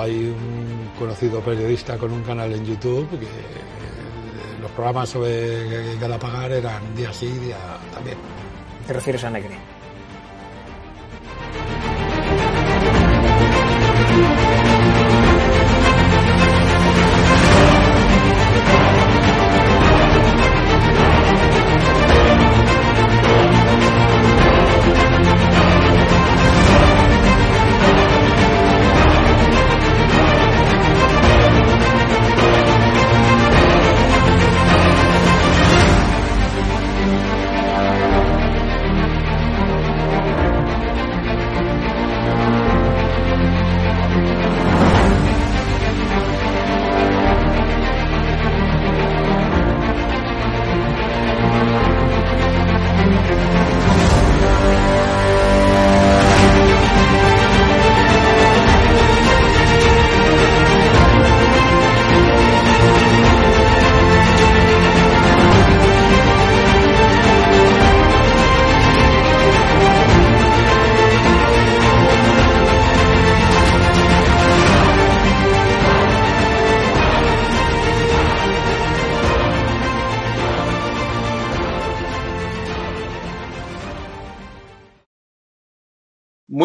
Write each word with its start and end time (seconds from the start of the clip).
hay 0.00 0.26
un 0.26 0.90
conocido 0.98 1.40
periodista 1.40 1.96
con 1.98 2.12
un 2.12 2.22
canal 2.22 2.52
en 2.52 2.64
YouTube 2.64 3.08
que 3.10 3.26
eh, 3.26 4.60
los 4.60 4.70
programas 4.72 5.08
sobre 5.08 5.96
Galapagar 5.98 6.52
eran 6.52 6.94
día 6.94 7.12
sí, 7.12 7.26
día 7.26 7.58
también. 7.92 8.16
¿Te 8.86 8.92
refieres 8.92 9.24
a 9.24 9.30
Negri? 9.30 9.54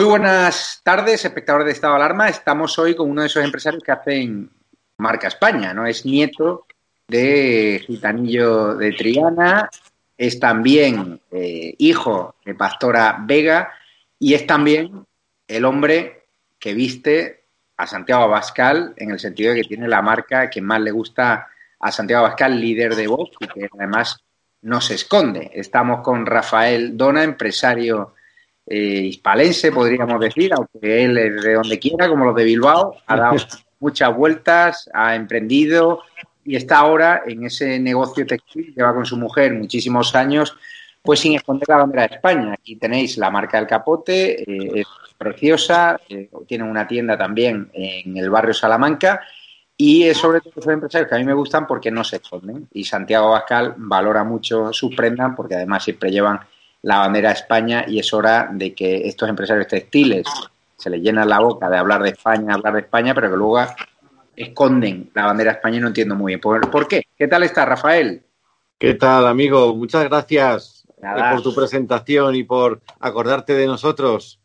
Buenas 0.09 0.81
tardes, 0.83 1.23
espectadores 1.23 1.67
de 1.67 1.73
Estado 1.73 1.93
de 1.93 1.97
Alarma. 1.97 2.29
Estamos 2.29 2.79
hoy 2.79 2.95
con 2.95 3.11
uno 3.11 3.21
de 3.21 3.27
esos 3.27 3.45
empresarios 3.45 3.83
que 3.83 3.91
hacen 3.91 4.49
marca 4.97 5.27
España, 5.27 5.71
¿no? 5.71 5.85
Es 5.85 6.03
nieto 6.03 6.65
de 7.07 7.83
Gitanillo 7.85 8.73
de 8.73 8.91
Triana, 8.93 9.69
es 10.17 10.39
también 10.39 11.21
eh, 11.29 11.75
hijo 11.77 12.33
de 12.43 12.55
Pastora 12.55 13.19
Vega 13.21 13.71
y 14.17 14.33
es 14.33 14.47
también 14.47 15.05
el 15.47 15.63
hombre 15.63 16.23
que 16.57 16.73
viste 16.73 17.43
a 17.77 17.85
Santiago 17.85 18.23
Abascal 18.23 18.95
en 18.97 19.11
el 19.11 19.19
sentido 19.19 19.53
de 19.53 19.61
que 19.61 19.67
tiene 19.67 19.87
la 19.87 20.01
marca 20.01 20.49
que 20.49 20.59
más 20.59 20.81
le 20.81 20.89
gusta 20.89 21.49
a 21.79 21.91
Santiago 21.91 22.25
Abascal, 22.25 22.59
líder 22.59 22.95
de 22.95 23.05
Vox 23.05 23.37
y 23.41 23.47
que 23.47 23.69
además 23.71 24.23
no 24.63 24.81
se 24.81 24.95
esconde. 24.95 25.51
Estamos 25.53 26.01
con 26.01 26.25
Rafael 26.25 26.97
Dona, 26.97 27.21
empresario 27.21 28.15
eh, 28.69 29.01
hispalense, 29.05 29.71
podríamos 29.71 30.19
decir, 30.19 30.53
aunque 30.53 31.03
él 31.03 31.17
es 31.17 31.41
de 31.41 31.53
donde 31.55 31.79
quiera, 31.79 32.07
como 32.07 32.25
los 32.25 32.35
de 32.35 32.43
Bilbao, 32.43 32.97
ha 33.07 33.15
dado 33.17 33.35
muchas 33.79 34.15
vueltas, 34.15 34.89
ha 34.93 35.15
emprendido 35.15 36.03
y 36.45 36.55
está 36.55 36.77
ahora 36.77 37.23
en 37.25 37.45
ese 37.45 37.79
negocio 37.79 38.27
textil, 38.27 38.73
lleva 38.75 38.93
con 38.93 39.05
su 39.05 39.17
mujer 39.17 39.53
muchísimos 39.53 40.13
años, 40.13 40.55
pues 41.01 41.19
sin 41.19 41.33
esconder 41.33 41.67
la 41.67 41.77
bandera 41.77 42.07
de 42.07 42.15
España. 42.15 42.53
Aquí 42.53 42.75
tenéis 42.75 43.17
la 43.17 43.31
marca 43.31 43.57
del 43.57 43.67
capote, 43.67 44.41
eh, 44.41 44.81
es 44.81 44.87
preciosa, 45.17 45.99
eh, 46.07 46.29
tiene 46.47 46.63
una 46.63 46.87
tienda 46.87 47.17
también 47.17 47.71
en 47.73 48.17
el 48.17 48.29
barrio 48.29 48.53
Salamanca 48.53 49.21
y 49.75 50.03
es 50.03 50.17
sobre 50.17 50.41
todo 50.41 50.53
esos 50.57 50.73
empresarios 50.73 51.09
que 51.09 51.15
a 51.15 51.19
mí 51.19 51.23
me 51.23 51.33
gustan 51.33 51.65
porque 51.65 51.89
no 51.89 52.03
se 52.03 52.17
esconden. 52.17 52.67
Y 52.73 52.83
Santiago 52.83 53.31
Bascal 53.31 53.73
valora 53.77 54.23
mucho 54.23 54.71
sus 54.73 54.95
prendas 54.95 55.33
porque 55.35 55.55
además 55.55 55.83
siempre 55.83 56.11
llevan 56.11 56.39
la 56.81 56.99
bandera 56.99 57.29
de 57.29 57.35
España 57.35 57.85
y 57.87 57.99
es 57.99 58.13
hora 58.13 58.49
de 58.51 58.73
que 58.73 59.07
estos 59.07 59.27
empresarios 59.29 59.67
textiles 59.67 60.25
se 60.77 60.89
les 60.89 61.01
llena 61.01 61.25
la 61.25 61.39
boca 61.39 61.69
de 61.69 61.77
hablar 61.77 62.01
de 62.01 62.09
España, 62.09 62.53
hablar 62.53 62.73
de 62.73 62.79
España, 62.81 63.13
pero 63.13 63.29
que 63.29 63.35
luego 63.35 63.59
esconden 64.35 65.11
la 65.13 65.25
bandera 65.25 65.51
de 65.51 65.57
España 65.57 65.77
y 65.77 65.81
no 65.81 65.87
entiendo 65.87 66.15
muy 66.15 66.31
bien. 66.31 66.39
¿Por, 66.39 66.87
qué? 66.87 67.03
¿Qué 67.17 67.27
tal 67.27 67.43
está, 67.43 67.65
Rafael? 67.65 68.23
¿Qué 68.77 68.93
tal, 68.93 69.27
amigo? 69.27 69.75
Muchas 69.75 70.05
gracias 70.05 70.85
por 70.97 71.41
tu 71.41 71.53
presentación 71.53 72.35
y 72.35 72.43
por 72.43 72.81
acordarte 72.99 73.53
de 73.53 73.67
nosotros. 73.67 74.39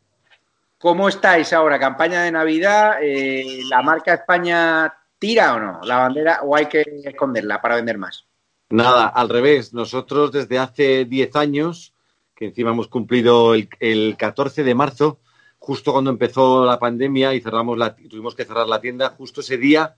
¿Cómo 0.77 1.07
estáis 1.07 1.53
ahora? 1.53 1.79
¿Campaña 1.79 2.23
de 2.23 2.31
Navidad? 2.31 2.97
Eh, 3.01 3.61
¿La 3.69 3.81
marca 3.81 4.13
España 4.13 4.93
tira 5.17 5.55
o 5.55 5.59
no? 5.59 5.79
¿La 5.83 5.99
bandera 5.99 6.41
o 6.43 6.53
hay 6.55 6.65
que 6.65 6.83
esconderla 7.05 7.61
para 7.61 7.77
vender 7.77 7.97
más? 7.97 8.25
Nada, 8.69 9.07
al 9.07 9.29
revés. 9.29 9.73
Nosotros 9.73 10.33
desde 10.33 10.59
hace 10.59 11.05
10 11.05 11.35
años 11.37 11.94
que 12.35 12.45
encima 12.45 12.71
hemos 12.71 12.87
cumplido 12.87 13.53
el, 13.53 13.69
el 13.79 14.15
14 14.17 14.63
de 14.63 14.75
marzo, 14.75 15.19
justo 15.59 15.93
cuando 15.93 16.11
empezó 16.11 16.65
la 16.65 16.79
pandemia 16.79 17.33
y 17.33 17.41
cerramos 17.41 17.77
tuvimos 18.09 18.35
que 18.35 18.45
cerrar 18.45 18.67
la 18.67 18.81
tienda, 18.81 19.09
justo 19.09 19.41
ese 19.41 19.57
día 19.57 19.95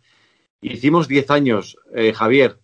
hicimos 0.62 1.08
10 1.08 1.30
años, 1.32 1.78
eh, 1.94 2.14
Javier. 2.14 2.60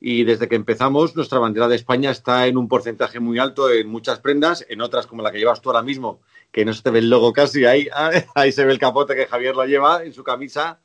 Y 0.00 0.24
desde 0.24 0.48
que 0.48 0.54
empezamos, 0.54 1.16
nuestra 1.16 1.38
bandera 1.38 1.68
de 1.68 1.76
España 1.76 2.10
está 2.10 2.46
en 2.46 2.58
un 2.58 2.68
porcentaje 2.68 3.18
muy 3.18 3.38
alto 3.38 3.70
en 3.70 3.88
muchas 3.88 4.20
prendas, 4.20 4.64
en 4.68 4.82
otras 4.82 5.06
como 5.06 5.22
la 5.22 5.32
que 5.32 5.38
llevas 5.38 5.62
tú 5.62 5.70
ahora 5.70 5.82
mismo, 5.82 6.20
que 6.52 6.64
no 6.64 6.74
se 6.74 6.82
te 6.82 6.90
ve 6.90 6.98
el 6.98 7.08
logo 7.08 7.32
casi, 7.32 7.64
ahí, 7.64 7.88
ahí 8.34 8.52
se 8.52 8.64
ve 8.64 8.72
el 8.72 8.78
capote 8.78 9.14
que 9.14 9.26
Javier 9.26 9.56
lo 9.56 9.64
lleva 9.64 10.04
en 10.04 10.12
su 10.12 10.22
camisa 10.22 10.80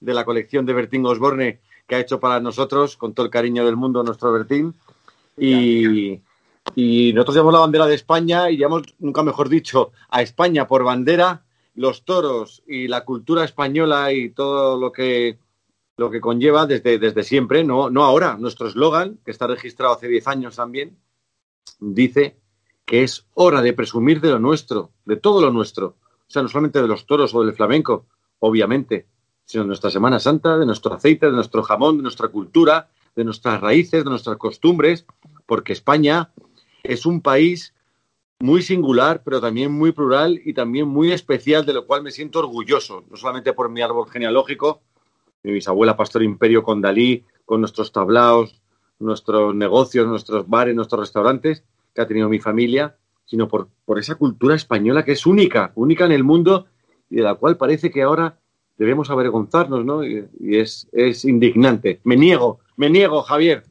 de 0.00 0.14
la 0.14 0.24
colección 0.24 0.64
de 0.64 0.72
Bertín 0.72 1.04
Osborne 1.06 1.60
que 1.86 1.96
ha 1.96 2.00
hecho 2.00 2.20
para 2.20 2.40
nosotros, 2.40 2.96
con 2.96 3.12
todo 3.12 3.26
el 3.26 3.30
cariño 3.30 3.66
del 3.66 3.76
mundo, 3.76 4.02
nuestro 4.02 4.32
Bertín. 4.32 4.74
Y, 5.36 6.20
y 6.74 7.12
nosotros 7.12 7.36
llevamos 7.36 7.54
la 7.54 7.60
bandera 7.60 7.86
de 7.86 7.94
España 7.94 8.50
y 8.50 8.56
llevamos, 8.56 8.94
nunca 8.98 9.22
mejor 9.22 9.48
dicho, 9.48 9.92
a 10.08 10.22
España 10.22 10.66
por 10.66 10.84
bandera 10.84 11.44
los 11.74 12.04
toros 12.04 12.62
y 12.66 12.88
la 12.88 13.04
cultura 13.04 13.44
española 13.44 14.12
y 14.12 14.30
todo 14.30 14.78
lo 14.78 14.92
que, 14.92 15.38
lo 15.96 16.10
que 16.10 16.20
conlleva 16.20 16.66
desde, 16.66 16.98
desde 16.98 17.22
siempre, 17.22 17.64
no, 17.64 17.90
no 17.90 18.04
ahora. 18.04 18.36
Nuestro 18.38 18.68
eslogan, 18.68 19.18
que 19.24 19.30
está 19.30 19.46
registrado 19.46 19.94
hace 19.94 20.08
10 20.08 20.26
años 20.28 20.56
también, 20.56 20.98
dice 21.80 22.38
que 22.84 23.02
es 23.02 23.26
hora 23.34 23.62
de 23.62 23.72
presumir 23.72 24.20
de 24.20 24.30
lo 24.30 24.38
nuestro, 24.38 24.90
de 25.04 25.16
todo 25.16 25.40
lo 25.40 25.50
nuestro. 25.50 25.96
O 26.06 26.30
sea, 26.32 26.42
no 26.42 26.48
solamente 26.48 26.80
de 26.80 26.88
los 26.88 27.06
toros 27.06 27.34
o 27.34 27.44
del 27.44 27.54
flamenco, 27.54 28.06
obviamente, 28.38 29.06
sino 29.44 29.64
de 29.64 29.68
nuestra 29.68 29.90
Semana 29.90 30.18
Santa, 30.18 30.58
de 30.58 30.66
nuestro 30.66 30.94
aceite, 30.94 31.26
de 31.26 31.32
nuestro 31.32 31.62
jamón, 31.62 31.98
de 31.98 32.02
nuestra 32.02 32.28
cultura, 32.28 32.88
de 33.14 33.24
nuestras 33.24 33.60
raíces, 33.60 34.04
de 34.04 34.10
nuestras 34.10 34.36
costumbres, 34.36 35.06
porque 35.46 35.72
España 35.72 36.32
es 36.82 37.06
un 37.06 37.20
país 37.20 37.74
muy 38.40 38.62
singular, 38.62 39.22
pero 39.24 39.40
también 39.40 39.72
muy 39.72 39.92
plural 39.92 40.40
y 40.44 40.52
también 40.52 40.88
muy 40.88 41.12
especial, 41.12 41.64
de 41.64 41.72
lo 41.72 41.86
cual 41.86 42.02
me 42.02 42.10
siento 42.10 42.40
orgulloso, 42.40 43.04
no 43.08 43.16
solamente 43.16 43.52
por 43.52 43.70
mi 43.70 43.82
árbol 43.82 44.10
genealógico, 44.10 44.82
mi 45.44 45.52
bisabuela 45.52 45.96
Pastor 45.96 46.22
Imperio 46.22 46.62
con 46.62 46.80
Dalí, 46.80 47.24
con 47.44 47.60
nuestros 47.60 47.92
tablaos, 47.92 48.60
nuestros 48.98 49.54
negocios, 49.54 50.06
nuestros 50.06 50.48
bares, 50.48 50.74
nuestros 50.74 51.00
restaurantes 51.00 51.64
que 51.94 52.00
ha 52.00 52.06
tenido 52.06 52.28
mi 52.28 52.40
familia, 52.40 52.96
sino 53.24 53.48
por, 53.48 53.68
por 53.84 53.98
esa 53.98 54.16
cultura 54.16 54.54
española 54.54 55.04
que 55.04 55.12
es 55.12 55.26
única, 55.26 55.72
única 55.74 56.04
en 56.04 56.12
el 56.12 56.24
mundo 56.24 56.66
y 57.10 57.16
de 57.16 57.22
la 57.22 57.34
cual 57.34 57.56
parece 57.56 57.90
que 57.90 58.02
ahora 58.02 58.38
debemos 58.76 59.10
avergonzarnos, 59.10 59.84
¿no? 59.84 60.04
Y, 60.04 60.28
es, 60.40 60.88
es, 60.92 61.24
indignante. 61.24 62.00
Me 62.04 62.16
niego, 62.16 62.60
me 62.76 62.90
niego, 62.90 63.22
Javier. 63.22 63.64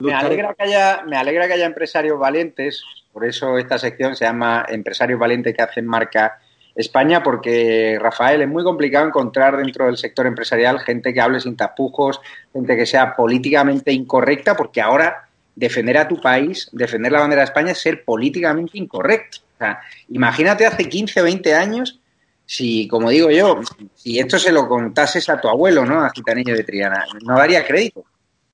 Me 0.00 0.14
alegra, 0.14 0.54
que 0.54 0.62
haya, 0.62 1.02
me 1.06 1.16
alegra 1.16 1.48
que 1.48 1.54
haya 1.54 1.66
empresarios 1.66 2.18
valientes, 2.18 2.84
por 3.12 3.24
eso 3.24 3.58
esta 3.58 3.78
sección 3.78 4.14
se 4.14 4.26
llama 4.26 4.64
Empresarios 4.68 5.18
valientes 5.18 5.56
que 5.56 5.62
hacen 5.62 5.86
marca 5.86 6.38
España, 6.76 7.20
porque 7.20 7.98
Rafael 8.00 8.42
es 8.42 8.48
muy 8.48 8.62
complicado 8.62 9.08
encontrar 9.08 9.56
dentro 9.56 9.86
del 9.86 9.96
sector 9.96 10.26
empresarial 10.26 10.78
gente 10.78 11.12
que 11.12 11.20
hable 11.20 11.40
sin 11.40 11.56
tapujos, 11.56 12.20
gente 12.52 12.76
que 12.76 12.86
sea 12.86 13.16
políticamente 13.16 13.92
incorrecta, 13.92 14.56
porque 14.56 14.80
ahora 14.80 15.28
defender 15.56 15.98
a 15.98 16.06
tu 16.06 16.20
país, 16.20 16.68
defender 16.70 17.10
la 17.10 17.18
bandera 17.18 17.40
de 17.40 17.46
España 17.46 17.72
es 17.72 17.78
ser 17.78 18.04
políticamente 18.04 18.78
incorrecto. 18.78 19.38
O 19.56 19.58
sea, 19.58 19.80
imagínate 20.10 20.64
hace 20.64 20.88
15 20.88 21.20
o 21.20 21.24
20 21.24 21.54
años 21.56 21.98
si, 22.46 22.86
como 22.86 23.10
digo 23.10 23.30
yo, 23.30 23.60
si 23.96 24.20
esto 24.20 24.38
se 24.38 24.52
lo 24.52 24.68
contases 24.68 25.28
a 25.28 25.40
tu 25.40 25.48
abuelo, 25.48 25.84
¿no? 25.84 26.04
A 26.04 26.10
Gitanillo 26.10 26.54
de 26.54 26.62
Triana, 26.62 27.04
no 27.24 27.36
daría 27.36 27.66
crédito. 27.66 28.04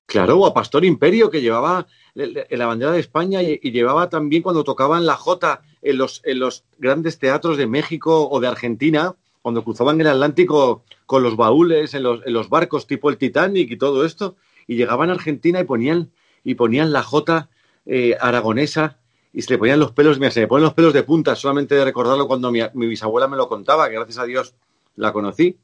Claro, 0.05 0.37
o 0.37 0.45
a 0.45 0.53
Pastor 0.53 0.85
Imperio, 0.85 1.29
que 1.29 1.41
llevaba 1.41 1.87
la 2.13 2.65
bandera 2.65 2.91
de 2.91 2.99
España 2.99 3.41
y, 3.41 3.59
llevaba 3.71 4.09
también 4.09 4.43
cuando 4.43 4.63
tocaban 4.63 5.05
la 5.05 5.15
Jota 5.15 5.61
en 5.81 5.97
los, 5.97 6.21
en 6.25 6.39
los 6.39 6.63
grandes 6.77 7.19
teatros 7.19 7.57
de 7.57 7.67
México 7.67 8.29
o 8.29 8.39
de 8.39 8.47
Argentina, 8.47 9.15
cuando 9.41 9.63
cruzaban 9.63 9.99
el 9.99 10.07
Atlántico 10.07 10.83
con 11.05 11.23
los 11.23 11.35
baúles 11.35 11.93
en 11.93 12.03
los, 12.03 12.25
en 12.25 12.33
los 12.33 12.49
barcos 12.49 12.87
tipo 12.87 13.09
el 13.09 13.17
Titanic 13.17 13.69
y 13.71 13.77
todo 13.77 14.05
esto, 14.05 14.35
y 14.67 14.75
llegaban 14.75 15.09
a 15.09 15.13
Argentina 15.13 15.59
y 15.59 15.63
ponían 15.63 16.11
y 16.43 16.55
ponían 16.55 16.93
la 16.93 17.03
jota 17.03 17.49
eh, 17.85 18.15
aragonesa 18.21 18.97
y 19.33 19.41
se 19.41 19.51
le 19.51 19.57
ponían 19.57 19.79
los 19.79 19.91
pelos, 19.91 20.17
mira, 20.17 20.31
se 20.31 20.39
me 20.39 20.47
ponen 20.47 20.63
los 20.63 20.73
pelos 20.73 20.93
de 20.93 21.03
punta 21.03 21.35
solamente 21.35 21.75
de 21.75 21.83
recordarlo 21.83 22.25
cuando 22.25 22.51
mi, 22.51 22.61
bisabuela 22.73 23.27
me 23.27 23.35
lo 23.35 23.49
contaba, 23.49 23.89
que 23.89 23.95
gracias 23.95 24.19
a 24.19 24.23
Dios 24.23 24.55
la 24.95 25.11
conocí. 25.11 25.57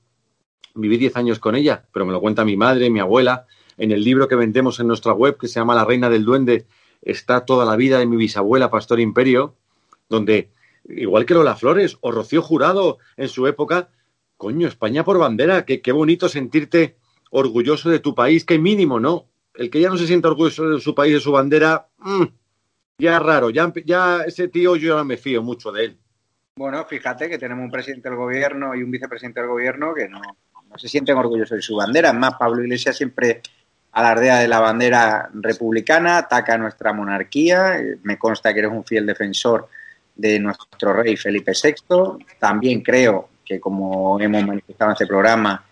Viví 0.73 0.97
10 0.97 1.15
años 1.15 1.39
con 1.39 1.55
ella, 1.55 1.85
pero 1.93 2.05
me 2.05 2.11
lo 2.11 2.19
cuenta 2.19 2.43
mi 2.43 2.57
madre, 2.57 2.89
mi 2.89 2.99
abuela. 2.99 3.45
En 3.77 3.91
el 3.91 4.03
libro 4.03 4.27
que 4.27 4.35
vendemos 4.35 4.79
en 4.79 4.87
nuestra 4.87 5.13
web, 5.13 5.37
que 5.37 5.47
se 5.47 5.59
llama 5.59 5.75
La 5.75 5.85
Reina 5.85 6.09
del 6.09 6.25
Duende, 6.25 6.65
está 7.01 7.45
toda 7.45 7.65
la 7.65 7.75
vida 7.75 7.99
de 7.99 8.05
mi 8.05 8.17
bisabuela, 8.17 8.69
Pastor 8.69 8.99
Imperio, 8.99 9.55
donde, 10.09 10.51
igual 10.87 11.25
que 11.25 11.33
Lola 11.33 11.55
Flores 11.55 11.97
o 12.01 12.11
Rocío 12.11 12.41
Jurado 12.41 12.99
en 13.17 13.27
su 13.27 13.47
época, 13.47 13.89
coño, 14.37 14.67
España 14.67 15.03
por 15.03 15.17
bandera, 15.17 15.65
qué, 15.65 15.81
qué 15.81 15.91
bonito 15.91 16.29
sentirte 16.29 16.97
orgulloso 17.31 17.89
de 17.89 17.99
tu 17.99 18.13
país, 18.13 18.45
qué 18.45 18.59
mínimo, 18.59 18.99
¿no? 18.99 19.31
el 19.55 19.69
que 19.69 19.81
ya 19.81 19.89
no 19.89 19.97
se 19.97 20.07
sienta 20.07 20.29
orgulloso 20.29 20.69
de 20.69 20.79
su 20.79 20.95
país, 20.95 21.13
de 21.13 21.19
su 21.19 21.31
bandera, 21.31 21.87
mm, 21.99 22.23
ya 22.99 23.17
es 23.17 23.23
raro, 23.23 23.49
ya, 23.49 23.71
ya 23.85 24.23
ese 24.25 24.47
tío 24.47 24.75
yo 24.75 24.97
no 24.97 25.05
me 25.05 25.17
fío 25.17 25.41
mucho 25.41 25.71
de 25.71 25.85
él. 25.85 25.97
Bueno, 26.55 26.85
fíjate 26.85 27.29
que 27.29 27.37
tenemos 27.37 27.65
un 27.65 27.71
presidente 27.71 28.09
del 28.09 28.17
gobierno 28.17 28.75
y 28.75 28.83
un 28.83 28.91
vicepresidente 28.91 29.39
del 29.39 29.49
gobierno 29.49 29.93
que 29.93 30.07
no, 30.07 30.21
se 30.75 30.87
sienten 30.87 31.17
orgullosos 31.17 31.57
de 31.57 31.61
su 31.61 31.75
bandera. 31.75 32.13
Más, 32.13 32.35
Pablo 32.37 32.63
Iglesias 32.63 32.97
siempre 32.97 33.41
alardea 33.93 34.39
de 34.39 34.47
la 34.47 34.59
bandera 34.59 35.29
republicana, 35.33 36.17
ataca 36.17 36.53
a 36.53 36.57
nuestra 36.57 36.93
monarquía. 36.93 37.79
Me 38.03 38.17
consta 38.17 38.53
que 38.53 38.59
eres 38.59 38.71
un 38.71 38.85
fiel 38.85 39.05
defensor 39.05 39.67
de 40.15 40.39
nuestro 40.39 40.93
rey 40.93 41.17
Felipe 41.17 41.51
VI. 41.51 42.25
También 42.39 42.81
creo 42.81 43.29
que, 43.43 43.59
como 43.59 44.19
hemos 44.19 44.45
manifestado 44.45 44.91
en 44.91 44.93
este 44.93 45.07
programa, 45.07 45.63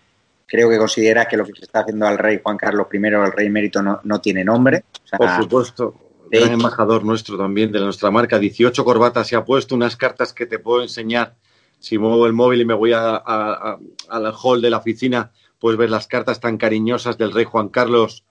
creo 0.46 0.68
que 0.68 0.78
considera 0.78 1.26
que 1.26 1.36
lo 1.36 1.46
que 1.46 1.52
se 1.52 1.64
está 1.64 1.80
haciendo 1.80 2.06
al 2.06 2.18
rey 2.18 2.40
Juan 2.42 2.56
Carlos 2.56 2.88
I, 2.92 2.96
el 2.96 3.32
rey 3.32 3.46
emérito, 3.46 3.82
no, 3.82 4.00
no 4.04 4.20
tiene 4.20 4.44
nombre. 4.44 4.84
Por 5.16 5.30
supuesto, 5.36 5.94
gran 6.30 6.52
embajador 6.52 7.04
nuestro 7.04 7.38
también 7.38 7.72
de 7.72 7.80
nuestra 7.80 8.10
marca. 8.10 8.38
18 8.38 8.84
corbatas 8.84 9.28
se 9.28 9.36
ha 9.36 9.44
puesto, 9.44 9.74
unas 9.74 9.96
cartas 9.96 10.32
que 10.32 10.46
te 10.46 10.58
puedo 10.58 10.82
enseñar. 10.82 11.36
Si 11.78 11.96
muevo 11.96 12.26
el 12.26 12.34
móvil 12.34 12.60
y 12.60 12.64
me 12.66 12.74
voy 12.74 12.92
a, 12.92 13.16
al 13.16 14.34
hall 14.42 14.60
de 14.60 14.70
la 14.70 14.78
oficina, 14.78 15.30
puedes 15.60 15.78
ver 15.78 15.90
las 15.90 16.08
cartas 16.08 16.40
tan 16.40 16.56
cariñosas 16.56 17.18
del 17.18 17.32
rey 17.32 17.44
Juan 17.44 17.68
Carlos, 17.68 18.24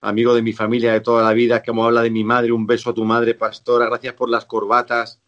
amigo 0.00 0.34
de 0.34 0.42
mi 0.42 0.52
familia 0.52 0.92
de 0.92 1.00
toda 1.00 1.24
la 1.24 1.32
vida, 1.32 1.62
como 1.62 1.84
habla 1.84 2.02
de 2.02 2.10
mi 2.10 2.22
madre, 2.22 2.52
un 2.52 2.66
beso 2.66 2.90
a 2.90 2.94
tu 2.94 3.04
madre, 3.04 3.34
pastora, 3.34 3.86
gracias 3.86 4.14
por 4.14 4.28
las 4.28 4.44
corbatas. 4.44 5.20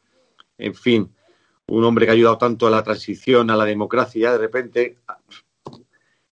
En 0.58 0.75
fin, 0.75 1.12
un 1.69 1.85
hombre 1.85 2.05
que 2.05 2.11
ha 2.11 2.14
ayudado 2.14 2.38
tanto 2.38 2.67
a 2.67 2.70
la 2.70 2.82
transición, 2.82 3.50
a 3.50 3.56
la 3.56 3.64
democracia, 3.64 4.32
de 4.32 4.38
repente 4.38 4.99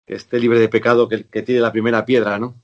que 0.05 0.15
esté 0.15 0.39
libre 0.39 0.59
de 0.59 0.67
pecado, 0.67 1.07
que, 1.07 1.25
que 1.25 1.41
tire 1.41 1.61
la 1.61 1.71
primera 1.71 2.05
piedra, 2.05 2.37
¿no? 2.37 2.55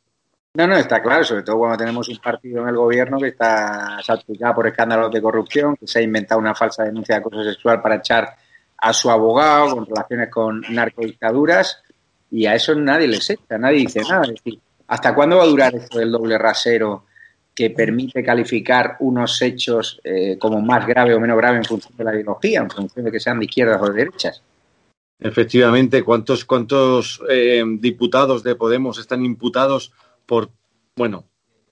No, 0.56 0.68
no, 0.68 0.76
está 0.76 1.02
claro, 1.02 1.24
sobre 1.24 1.44
todo 1.44 1.60
cuando 1.60 1.78
tenemos 1.78 2.10
un 2.10 2.18
partido 2.18 2.64
en 2.64 2.70
el 2.70 2.76
gobierno 2.76 3.20
que 3.20 3.28
está 3.28 4.00
salpicado 4.04 4.56
por 4.56 4.68
escándalos 4.68 5.12
de 5.12 5.22
corrupción, 5.22 5.76
que 5.78 5.88
se 5.88 6.00
ha 6.00 6.02
inventado 6.02 6.42
una 6.42 6.56
falsa 6.56 6.84
denuncia 6.84 7.16
de 7.16 7.22
acoso 7.22 7.44
sexual 7.44 7.82
para 7.82 7.96
echar 7.96 8.36
a 8.76 8.92
su 8.92 9.10
abogado 9.10 9.76
con 9.76 9.86
relaciones 9.86 10.30
con 10.30 10.62
narcodictaduras 10.70 11.84
y 12.32 12.46
a 12.46 12.56
eso 12.56 12.76
nadie 12.76 13.08
le 13.08 13.18
echa, 13.18 13.36
nadie 13.58 13.80
dice 13.80 14.02
nada. 14.02 14.24
Es 14.24 14.44
decir, 14.44 14.60
¿hasta 14.88 15.16
cuándo 15.16 15.38
va 15.38 15.44
a 15.44 15.48
durar 15.48 15.76
esto 15.76 16.00
del 16.00 16.12
doble 16.12 16.38
rasero 16.38 17.06
que 17.54 17.72
permite 17.72 18.24
calificar 18.24 18.98
unos 19.00 19.42
hechos 19.42 20.00
eh, 20.04 20.38
como 20.40 20.62
más 20.62 20.88
grave 20.88 21.14
o 21.14 21.20
menos 21.20 21.38
grave 21.38 21.58
en 21.58 21.66
función 21.66 21.96
de 21.98 22.04
la 22.04 22.14
ideología, 22.14 22.62
en 22.62 22.70
función 22.70 23.06
de 23.06 23.12
que 23.12 23.20
sean 23.20 23.40
de 23.40 23.46
izquierdas 23.46 23.82
o 23.82 23.90
de 23.90 23.94
derechas? 23.94 24.42
Efectivamente, 25.20 26.04
¿cuántos, 26.04 26.46
cuántos 26.46 27.22
eh, 27.30 27.62
diputados 27.80 28.44
de 28.44 28.56
Podemos 28.56 28.98
están 28.98 29.26
imputados 29.26 29.92
por, 30.26 30.50
bueno, 30.96 31.26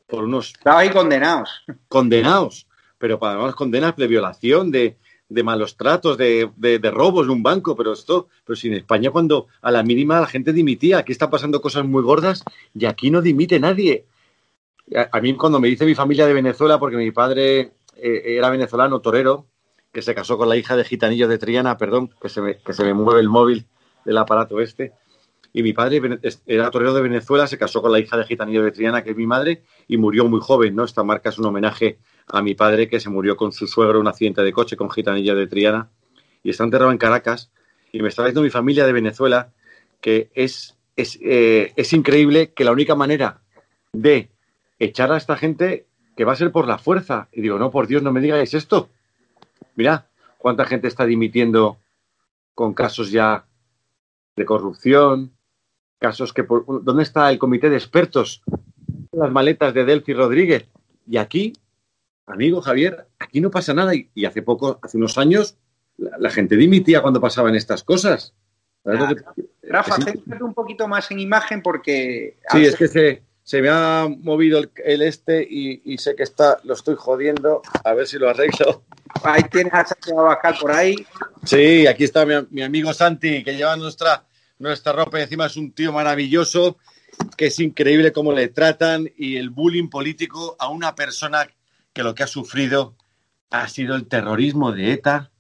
por 0.06 0.26
unos... 0.26 0.50
Estaban 0.50 0.82
ahí 0.82 0.90
condenados. 0.90 1.64
Condenados, 1.88 2.68
pero 2.98 3.18
para 3.20 3.38
más 3.38 3.56
condenas 3.56 3.96
de 3.96 4.08
violación, 4.08 4.72
de, 4.72 4.98
de 5.30 5.44
malos 5.44 5.76
tratos, 5.76 6.18
de, 6.18 6.50
de, 6.56 6.80
de, 6.80 6.92
robos 6.92 7.26
en 7.26 7.32
un 7.32 7.44
banco, 7.44 7.76
pero 7.76 7.94
esto, 7.94 8.30
pero 8.46 8.56
si 8.56 8.68
en 8.68 8.76
España 8.76 9.12
cuando 9.12 9.48
a 9.62 9.72
la 9.72 9.84
mínima 9.84 10.22
la 10.22 10.28
gente 10.28 10.54
dimitía, 10.54 11.00
aquí 11.00 11.12
están 11.12 11.30
pasando 11.30 11.62
cosas 11.62 11.86
muy 11.86 12.02
gordas 12.02 12.44
y 12.74 12.86
aquí 12.86 13.12
no 13.12 13.22
dimite 13.22 13.60
nadie. 13.60 14.06
A, 15.12 15.20
mí 15.20 15.36
cuando 15.36 15.60
me 15.60 15.68
dice 15.68 15.86
mi 15.86 15.96
familia 15.96 16.26
de 16.26 16.34
Venezuela, 16.34 16.80
porque 16.80 16.96
mi 16.96 17.12
padre 17.12 17.72
eh, 17.98 18.38
era 18.38 18.50
venezolano, 18.50 19.02
torero, 19.02 19.46
que 19.92 20.02
se 20.02 20.16
casó 20.16 20.38
con 20.38 20.48
la 20.48 20.56
hija 20.56 20.78
de 20.78 20.86
Gitanillo 20.86 21.28
de 21.28 21.38
Triana, 21.38 21.78
perdón, 21.78 22.14
que 22.22 22.30
se 22.30 22.42
me, 22.42 22.58
que 22.60 22.72
se 22.72 22.84
me 22.86 22.94
mueve 22.94 23.20
el 23.20 23.28
móvil 23.28 23.66
del 24.06 24.18
aparato 24.18 24.62
este. 24.62 24.94
Y 25.52 25.64
mi 25.64 25.74
padre 25.74 26.20
era 26.46 26.72
torero 26.72 26.94
de 26.94 27.02
Venezuela, 27.02 27.48
se 27.48 27.58
casó 27.58 27.82
con 27.82 27.92
la 27.92 28.00
hija 28.00 28.16
de 28.16 28.26
Gitanillo 28.26 28.64
de 28.64 28.72
Triana, 28.72 29.04
que 29.04 29.10
es 29.10 29.18
mi 29.18 29.28
madre, 29.28 29.64
y 29.88 29.98
murió 29.98 30.26
muy 30.26 30.40
joven, 30.40 30.76
¿no? 30.76 30.86
Esta 30.86 31.04
marca 31.04 31.30
es 31.30 31.40
un 31.40 31.46
homenaje 31.48 31.98
a 32.28 32.42
mi 32.42 32.56
padre, 32.56 32.90
que 32.90 33.00
se 33.00 33.10
murió 33.10 33.38
con 33.38 33.52
su 33.52 33.68
suegro 33.68 33.96
en 33.96 34.02
un 34.02 34.08
accidente 34.08 34.42
de 34.42 34.52
coche 34.52 34.76
con 34.76 34.90
Gitanillo 34.90 35.36
de 35.36 35.48
Triana, 35.48 35.90
y 36.44 36.50
está 36.50 36.64
enterrado 36.64 36.92
en 36.92 36.98
Caracas. 36.98 37.52
Y 37.92 38.02
me 38.02 38.10
está 38.10 38.24
diciendo 38.24 38.42
mi 38.42 38.50
familia 38.50 38.86
de 38.86 38.94
Venezuela 38.94 39.52
que 40.02 40.30
es, 40.36 40.78
es, 40.96 41.18
eh, 41.22 41.74
es 41.76 41.94
increíble 41.94 42.54
que 42.54 42.64
la 42.64 42.72
única 42.72 42.96
manera 42.96 43.42
de 43.94 44.30
echar 44.80 45.12
a 45.12 45.18
esta 45.18 45.36
gente 45.36 45.88
que 46.16 46.26
va 46.26 46.34
a 46.34 46.38
ser 46.38 46.52
por 46.52 46.68
la 46.68 46.78
fuerza. 46.78 47.30
Y 47.32 47.42
digo, 47.42 47.58
no, 47.58 47.72
por 47.72 47.88
Dios, 47.88 48.04
no 48.04 48.12
me 48.12 48.22
digáis 48.22 48.54
esto. 48.54 48.90
Mira, 49.76 50.08
cuánta 50.38 50.66
gente 50.66 50.88
está 50.88 51.06
dimitiendo 51.06 51.78
con 52.54 52.74
casos 52.74 53.12
ya 53.12 53.46
de 54.36 54.46
corrupción, 54.46 55.34
casos 56.00 56.34
que... 56.34 56.44
Por, 56.44 56.84
¿Dónde 56.84 57.04
está 57.04 57.30
el 57.32 57.40
comité 57.40 57.70
de 57.70 57.78
expertos? 57.78 58.42
Las 59.12 59.32
maletas 59.32 59.74
de 59.74 59.86
Delphi 59.86 60.14
Rodríguez. 60.14 60.68
Y 61.08 61.18
aquí, 61.18 61.54
amigo 62.28 62.62
Javier, 62.62 63.08
aquí 63.18 63.42
no 63.42 63.50
pasa 63.50 63.74
nada. 63.74 63.96
Y, 63.96 64.10
y 64.14 64.26
hace 64.26 64.42
poco, 64.42 64.80
hace 64.84 64.98
unos 64.98 65.18
años, 65.18 65.58
la, 65.98 66.18
la, 66.20 66.30
gente 66.30 66.56
dimitía 66.56 67.02
cuando 67.02 67.20
pasaban 67.20 67.56
estas 67.56 67.84
cosas. 67.84 68.34
Ah, 68.86 69.14
Rafa, 69.64 69.96
céntrate 69.96 70.44
un 70.44 70.54
poquito 70.54 70.88
más 70.88 71.12
en 71.12 71.20
imagen 71.20 71.62
porque... 71.62 72.38
Sí, 72.52 72.66
es 72.66 72.76
que 72.76 72.88
se, 72.88 73.24
se 73.44 73.62
me 73.62 73.70
ha 73.70 74.08
movido 74.08 74.60
el, 74.60 74.72
el 74.84 75.02
este 75.02 75.46
y, 75.50 75.82
y, 75.84 75.98
sé 75.98 76.16
que 76.16 76.24
está, 76.24 76.60
lo 76.64 76.74
estoy 76.74 76.96
jodiendo. 76.98 77.62
A 77.84 77.94
ver 77.94 78.08
si 78.08 78.18
lo 78.18 78.30
arreglo. 78.30 78.84
Ahí 79.24 79.44
tienes 79.52 79.74
a 79.74 79.86
Abascal 80.18 80.56
por 80.60 80.72
ahí. 80.72 80.96
Sí, 81.44 81.88
aquí 81.88 82.06
está 82.06 82.26
mi, 82.26 82.34
mi, 82.52 82.62
amigo 82.62 82.94
Santi, 82.94 83.44
que 83.44 83.56
lleva 83.56 83.76
nuestra, 83.76 84.26
nuestra 84.60 84.94
ropa 84.94 85.20
y 85.20 85.24
encima 85.24 85.48
es 85.48 85.58
un 85.58 85.72
tío 85.72 85.92
maravilloso, 85.92 86.78
que 87.36 87.48
es 87.48 87.60
increíble 87.60 88.12
cómo 88.14 88.32
le 88.32 88.48
tratan 88.50 89.10
y 89.18 89.38
el 89.38 89.50
bullying 89.50 89.90
político 89.90 90.56
a 90.60 90.70
una 90.70 90.96
persona 90.96 91.48
que 91.98 92.04
lo 92.04 92.14
que 92.14 92.22
ha 92.22 92.28
sufrido 92.28 92.94
ha 93.50 93.68
sido 93.68 93.96
el 93.96 94.08
terrorismo 94.08 94.72
de 94.72 94.94
ETA 94.94 95.32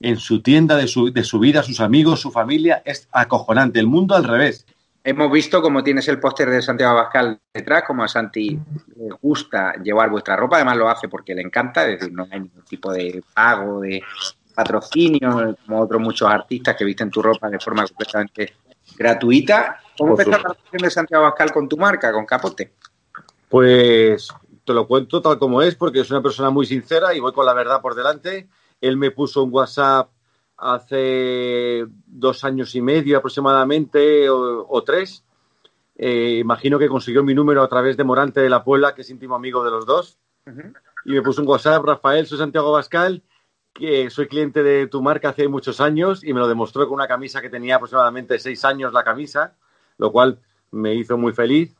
en 0.00 0.16
su 0.16 0.40
tienda, 0.40 0.76
de 0.76 0.88
su, 0.88 1.12
de 1.12 1.22
su 1.22 1.38
vida, 1.38 1.62
sus 1.62 1.80
amigos, 1.80 2.20
su 2.20 2.30
familia. 2.30 2.80
Es 2.86 3.08
acojonante. 3.12 3.78
El 3.78 3.88
mundo 3.88 4.14
al 4.14 4.24
revés. 4.24 4.64
Hemos 5.04 5.30
visto 5.30 5.60
cómo 5.60 5.84
tienes 5.84 6.08
el 6.08 6.18
póster 6.18 6.48
de 6.48 6.62
Santiago 6.62 6.92
Abascal 6.98 7.38
detrás, 7.52 7.82
como 7.86 8.04
a 8.04 8.08
Santi 8.08 8.58
le 8.96 9.10
gusta 9.20 9.74
llevar 9.82 10.08
vuestra 10.08 10.34
ropa, 10.34 10.56
además 10.56 10.78
lo 10.78 10.88
hace 10.88 11.08
porque 11.08 11.34
le 11.34 11.42
encanta, 11.42 11.86
es 11.86 12.00
decir, 12.00 12.14
no 12.14 12.26
hay 12.30 12.40
ningún 12.40 12.64
tipo 12.64 12.90
de 12.90 13.22
pago, 13.34 13.80
de 13.80 14.02
patrocinio, 14.54 15.56
como 15.66 15.80
otros 15.80 16.00
muchos 16.00 16.28
artistas 16.28 16.74
que 16.74 16.84
visten 16.86 17.10
tu 17.10 17.20
ropa 17.20 17.50
de 17.50 17.60
forma 17.60 17.86
completamente 17.86 18.54
gratuita. 18.96 19.78
¿Cómo 19.96 20.12
empezó 20.12 20.30
la 20.30 20.38
relación 20.38 20.82
de 20.82 20.90
Santiago 20.90 21.26
Abascal 21.26 21.52
con 21.52 21.68
tu 21.68 21.76
marca, 21.76 22.12
con 22.12 22.24
Capote? 22.24 22.72
Pues 23.48 24.28
te 24.68 24.74
lo 24.74 24.86
cuento 24.86 25.22
tal 25.22 25.38
como 25.38 25.62
es, 25.62 25.74
porque 25.76 26.00
es 26.00 26.10
una 26.10 26.20
persona 26.20 26.50
muy 26.50 26.66
sincera 26.66 27.14
y 27.14 27.20
voy 27.20 27.32
con 27.32 27.46
la 27.46 27.54
verdad 27.54 27.80
por 27.80 27.94
delante. 27.94 28.50
Él 28.82 28.98
me 28.98 29.10
puso 29.10 29.42
un 29.42 29.50
WhatsApp 29.50 30.10
hace 30.58 31.86
dos 32.06 32.44
años 32.44 32.74
y 32.74 32.82
medio 32.82 33.16
aproximadamente 33.16 34.28
o, 34.28 34.84
tres. 34.84 35.24
Eh, 35.96 36.36
imagino 36.38 36.78
que 36.78 36.86
consiguió 36.86 37.22
mi 37.24 37.34
número 37.34 37.62
a 37.62 37.68
través 37.68 37.96
de 37.96 38.04
Morante 38.04 38.42
de 38.42 38.50
la 38.50 38.62
Puebla, 38.62 38.94
que 38.94 39.00
es 39.00 39.08
íntimo 39.08 39.34
amigo 39.34 39.64
de 39.64 39.70
los 39.70 39.86
dos. 39.86 40.18
Y 41.06 41.12
me 41.12 41.22
puso 41.22 41.40
un 41.40 41.48
WhatsApp, 41.48 41.82
Rafael, 41.82 42.26
soy 42.26 42.36
Santiago 42.36 42.70
Bascal, 42.70 43.22
que 43.72 44.10
soy 44.10 44.28
cliente 44.28 44.62
de 44.62 44.86
tu 44.86 45.00
marca 45.00 45.30
hace 45.30 45.48
muchos 45.48 45.80
años 45.80 46.22
y 46.22 46.34
me 46.34 46.40
lo 46.40 46.48
demostró 46.48 46.86
con 46.86 46.96
una 46.96 47.08
camisa 47.08 47.40
que 47.40 47.48
tenía 47.48 47.76
aproximadamente 47.76 48.38
seis 48.38 48.66
años 48.66 48.92
la 48.92 49.02
camisa, 49.02 49.56
lo 49.96 50.12
cual 50.12 50.40
me 50.70 50.94
hizo 50.94 51.16
muy 51.16 51.32
feliz. 51.32 51.74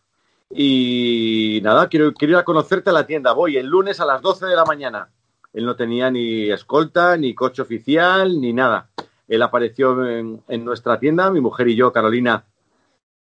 Y 0.51 1.61
nada, 1.63 1.89
quiero, 1.89 2.13
ir 2.19 2.37
a 2.37 2.45
conocerte 2.45 2.91
a 2.91 2.93
la 2.93 3.07
tienda. 3.07 3.33
Voy 3.33 3.57
el 3.57 3.67
lunes 3.67 4.01
a 4.01 4.07
las 4.07 4.23
12 4.23 4.47
de 4.47 4.57
la 4.57 4.65
mañana. 4.65 5.11
Él 5.53 5.67
no 5.67 5.77
tenía 5.77 6.11
ni 6.11 6.51
escolta, 6.51 7.17
ni 7.17 7.35
coche 7.35 7.63
oficial, 7.63 8.41
ni 8.41 8.53
nada. 8.53 8.91
Él 9.27 9.43
apareció 9.43 10.07
en, 10.07 10.65
nuestra 10.65 10.99
tienda, 10.99 11.31
mi 11.31 11.41
mujer 11.41 11.69
y 11.69 11.77
yo, 11.77 11.93
Carolina, 11.93 12.47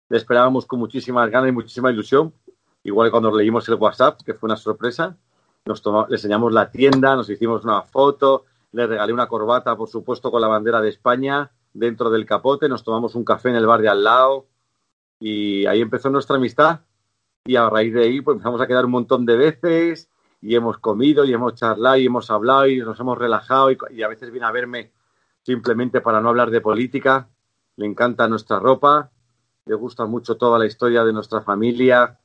le 0.08 0.18
esperábamos 0.18 0.68
con 0.68 0.80
muchísimas 0.80 1.30
ganas 1.32 1.50
y 1.50 1.54
muchísima 1.54 1.92
ilusión. 1.92 2.34
Igual 2.84 3.08
que 3.08 3.12
cuando 3.12 3.36
leímos 3.36 3.68
el 3.70 3.76
WhatsApp, 3.76 4.22
que 4.24 4.36
fue 4.36 4.48
una 4.48 4.56
sorpresa. 4.56 5.18
Nos 5.66 5.84
le 5.86 6.16
enseñamos 6.16 6.54
la 6.54 6.70
tienda, 6.70 7.16
nos 7.16 7.30
hicimos 7.30 7.64
una 7.64 7.82
foto, 7.82 8.46
le 8.72 8.88
regalé 8.88 9.14
una 9.14 9.28
corbata, 9.28 9.76
por 9.76 9.90
supuesto, 9.90 10.32
con 10.32 10.42
la 10.42 10.48
bandera 10.48 10.80
de 10.80 10.90
España 10.90 11.52
dentro 11.74 12.10
del 12.10 12.26
capote, 12.26 12.70
nos 12.70 12.84
tomamos 12.84 13.14
un 13.16 13.24
café 13.24 13.50
en 13.50 13.56
el 13.56 13.68
bar 13.68 13.82
de 13.82 13.90
al 13.90 14.04
lado 14.04 14.48
y 15.20 15.66
ahí 15.66 15.82
empezó 15.82 16.10
nuestra 16.10 16.38
amistad 16.38 16.80
y 17.50 17.56
a 17.56 17.68
raíz 17.68 17.96
de 17.96 18.04
ahí 18.04 18.22
pues 18.22 18.36
empezamos 18.36 18.62
a 18.62 18.68
quedar 18.68 18.86
un 18.86 18.92
montón 18.92 19.26
de 19.26 19.36
veces 19.36 20.08
y 20.40 20.54
hemos 20.54 20.78
comido 20.78 21.26
y 21.26 21.34
hemos 21.34 21.56
charlado 21.56 21.98
y 21.98 22.06
hemos 22.06 22.30
hablado 22.30 22.68
y 22.68 22.78
nos 22.78 23.00
hemos 23.00 23.18
relajado 23.18 23.72
y, 23.72 24.04
a 24.04 24.08
veces 24.08 24.30
viene 24.30 24.46
a 24.46 24.52
verme 24.52 24.92
simplemente 25.42 26.00
para 26.00 26.22
no 26.22 26.30
hablar 26.30 26.52
de 26.52 26.62
política. 26.62 27.28
Le 27.76 27.88
encanta 27.88 28.28
nuestra 28.28 28.60
ropa, 28.60 29.10
le 29.66 29.74
gusta 29.74 30.06
mucho 30.06 30.38
toda 30.38 30.60
la 30.60 30.68
historia 30.68 31.04
de 31.04 31.12
nuestra 31.12 31.42
familia. 31.42 32.20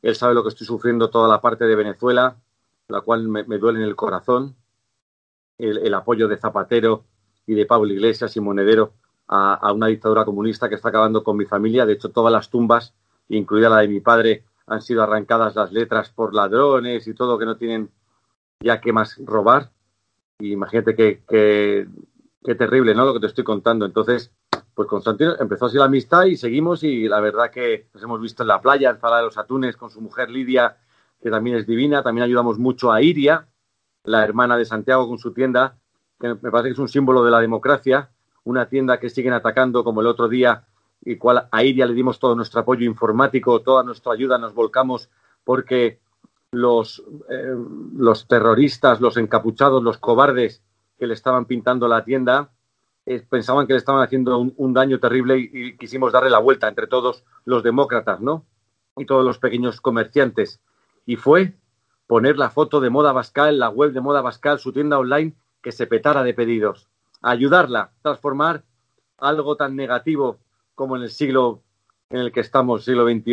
Él 0.00 0.14
sabe 0.14 0.32
lo 0.32 0.42
que 0.42 0.48
estoy 0.48 0.66
sufriendo 0.66 1.10
toda 1.10 1.28
la 1.28 1.42
parte 1.42 1.66
de 1.66 1.76
Venezuela, 1.76 2.36
la 2.88 3.02
cual 3.02 3.28
me, 3.28 3.44
duele 3.58 3.80
en 3.80 3.84
el 3.84 3.96
corazón. 3.96 4.56
El, 5.58 5.92
apoyo 5.92 6.26
de 6.26 6.38
Zapatero 6.38 7.04
y 7.46 7.52
de 7.52 7.66
Pablo 7.66 7.92
Iglesias 7.92 8.34
y 8.34 8.40
Monedero 8.40 8.94
a, 9.28 9.52
a, 9.56 9.74
una 9.74 9.88
dictadura 9.88 10.24
comunista 10.24 10.70
que 10.70 10.76
está 10.76 10.88
acabando 10.88 11.22
con 11.22 11.36
mi 11.36 11.44
familia. 11.44 11.84
De 11.84 11.92
hecho, 11.92 12.08
todas 12.08 12.32
las 12.32 12.48
tumbas, 12.48 12.94
incluida 13.28 13.68
la 13.68 13.80
de 13.80 13.88
mi 13.88 14.00
padre, 14.00 14.46
han 14.70 14.80
sido 14.80 15.02
arrancadas 15.02 15.56
las 15.56 15.72
letras 15.72 16.10
por 16.10 16.32
ladrones 16.32 17.06
y 17.08 17.12
todo 17.12 17.38
que 17.38 17.44
no 17.44 17.56
tienen 17.56 17.90
ya 18.60 18.80
que 18.80 18.92
más 18.92 19.20
robar. 19.24 19.72
Y 20.38 20.52
imagínate 20.52 20.94
qué 20.94 21.24
que, 21.28 22.54
terrible, 22.54 22.94
¿no? 22.94 23.04
Lo 23.04 23.14
que 23.14 23.20
te 23.20 23.26
estoy 23.26 23.42
contando. 23.42 23.84
Entonces, 23.84 24.30
pues 24.72 24.88
Constantino 24.88 25.34
empezó 25.40 25.66
así 25.66 25.76
la 25.76 25.86
amistad 25.86 26.24
y 26.26 26.36
seguimos 26.36 26.84
y 26.84 27.08
la 27.08 27.18
verdad 27.18 27.50
que 27.50 27.88
nos 27.92 28.02
hemos 28.04 28.20
visto 28.20 28.44
en 28.44 28.48
la 28.48 28.60
playa, 28.60 28.90
en 28.90 28.98
Zala 28.98 29.18
de 29.18 29.24
los 29.24 29.36
Atunes, 29.36 29.76
con 29.76 29.90
su 29.90 30.00
mujer 30.00 30.30
Lidia, 30.30 30.76
que 31.20 31.30
también 31.30 31.56
es 31.56 31.66
divina. 31.66 32.04
También 32.04 32.24
ayudamos 32.24 32.60
mucho 32.60 32.92
a 32.92 33.02
Iria, 33.02 33.48
la 34.04 34.22
hermana 34.22 34.56
de 34.56 34.64
Santiago, 34.64 35.08
con 35.08 35.18
su 35.18 35.32
tienda, 35.32 35.78
que 36.20 36.28
me 36.28 36.50
parece 36.52 36.68
que 36.68 36.74
es 36.74 36.78
un 36.78 36.88
símbolo 36.88 37.24
de 37.24 37.32
la 37.32 37.40
democracia. 37.40 38.10
Una 38.44 38.68
tienda 38.68 39.00
que 39.00 39.10
siguen 39.10 39.32
atacando 39.32 39.82
como 39.82 40.00
el 40.00 40.06
otro 40.06 40.28
día 40.28 40.64
y 41.02 41.16
cual 41.16 41.48
a 41.50 41.64
Iria 41.64 41.86
le 41.86 41.94
dimos 41.94 42.18
todo 42.18 42.34
nuestro 42.34 42.60
apoyo 42.60 42.84
informático, 42.84 43.60
toda 43.60 43.82
nuestra 43.82 44.12
ayuda, 44.12 44.38
nos 44.38 44.54
volcamos 44.54 45.10
porque 45.44 46.00
los, 46.52 47.02
eh, 47.28 47.54
los 47.96 48.26
terroristas, 48.26 49.00
los 49.00 49.16
encapuchados, 49.16 49.82
los 49.82 49.98
cobardes 49.98 50.62
que 50.98 51.06
le 51.06 51.14
estaban 51.14 51.46
pintando 51.46 51.88
la 51.88 52.04
tienda, 52.04 52.50
eh, 53.06 53.24
pensaban 53.28 53.66
que 53.66 53.72
le 53.72 53.78
estaban 53.78 54.02
haciendo 54.02 54.38
un, 54.38 54.72
daño 54.74 55.00
terrible 55.00 55.38
y, 55.38 55.76
quisimos 55.76 56.12
darle 56.12 56.30
la 56.30 56.38
vuelta 56.38 56.68
entre 56.68 56.86
todos 56.86 57.24
los 57.44 57.62
demócratas, 57.62 58.20
¿no? 58.20 58.44
Y 58.96 59.06
todos 59.06 59.24
los 59.24 59.38
pequeños 59.38 59.80
comerciantes. 59.80 60.60
Y 61.06 61.16
fue 61.16 61.54
poner 62.06 62.36
la 62.36 62.50
foto 62.50 62.80
de 62.80 62.90
Moda 62.90 63.12
Bascal, 63.12 63.58
la 63.58 63.70
web 63.70 63.92
de 63.92 64.00
Moda 64.00 64.20
Bascal, 64.20 64.58
su 64.58 64.72
tienda 64.72 64.98
online, 64.98 65.34
que 65.62 65.72
se 65.72 65.86
petara 65.86 66.22
de 66.22 66.34
pedidos. 66.34 66.88
Ayudarla, 67.22 67.92
transformar 68.02 68.64
algo 69.16 69.56
tan 69.56 69.76
negativo 69.76 70.38
como 70.80 70.96
en 70.96 71.02
el 71.02 71.10
siglo 71.10 71.62
en 72.08 72.20
el 72.20 72.32
que 72.32 72.40
estamos, 72.40 72.86
siglo 72.86 73.04
XXI, 73.04 73.32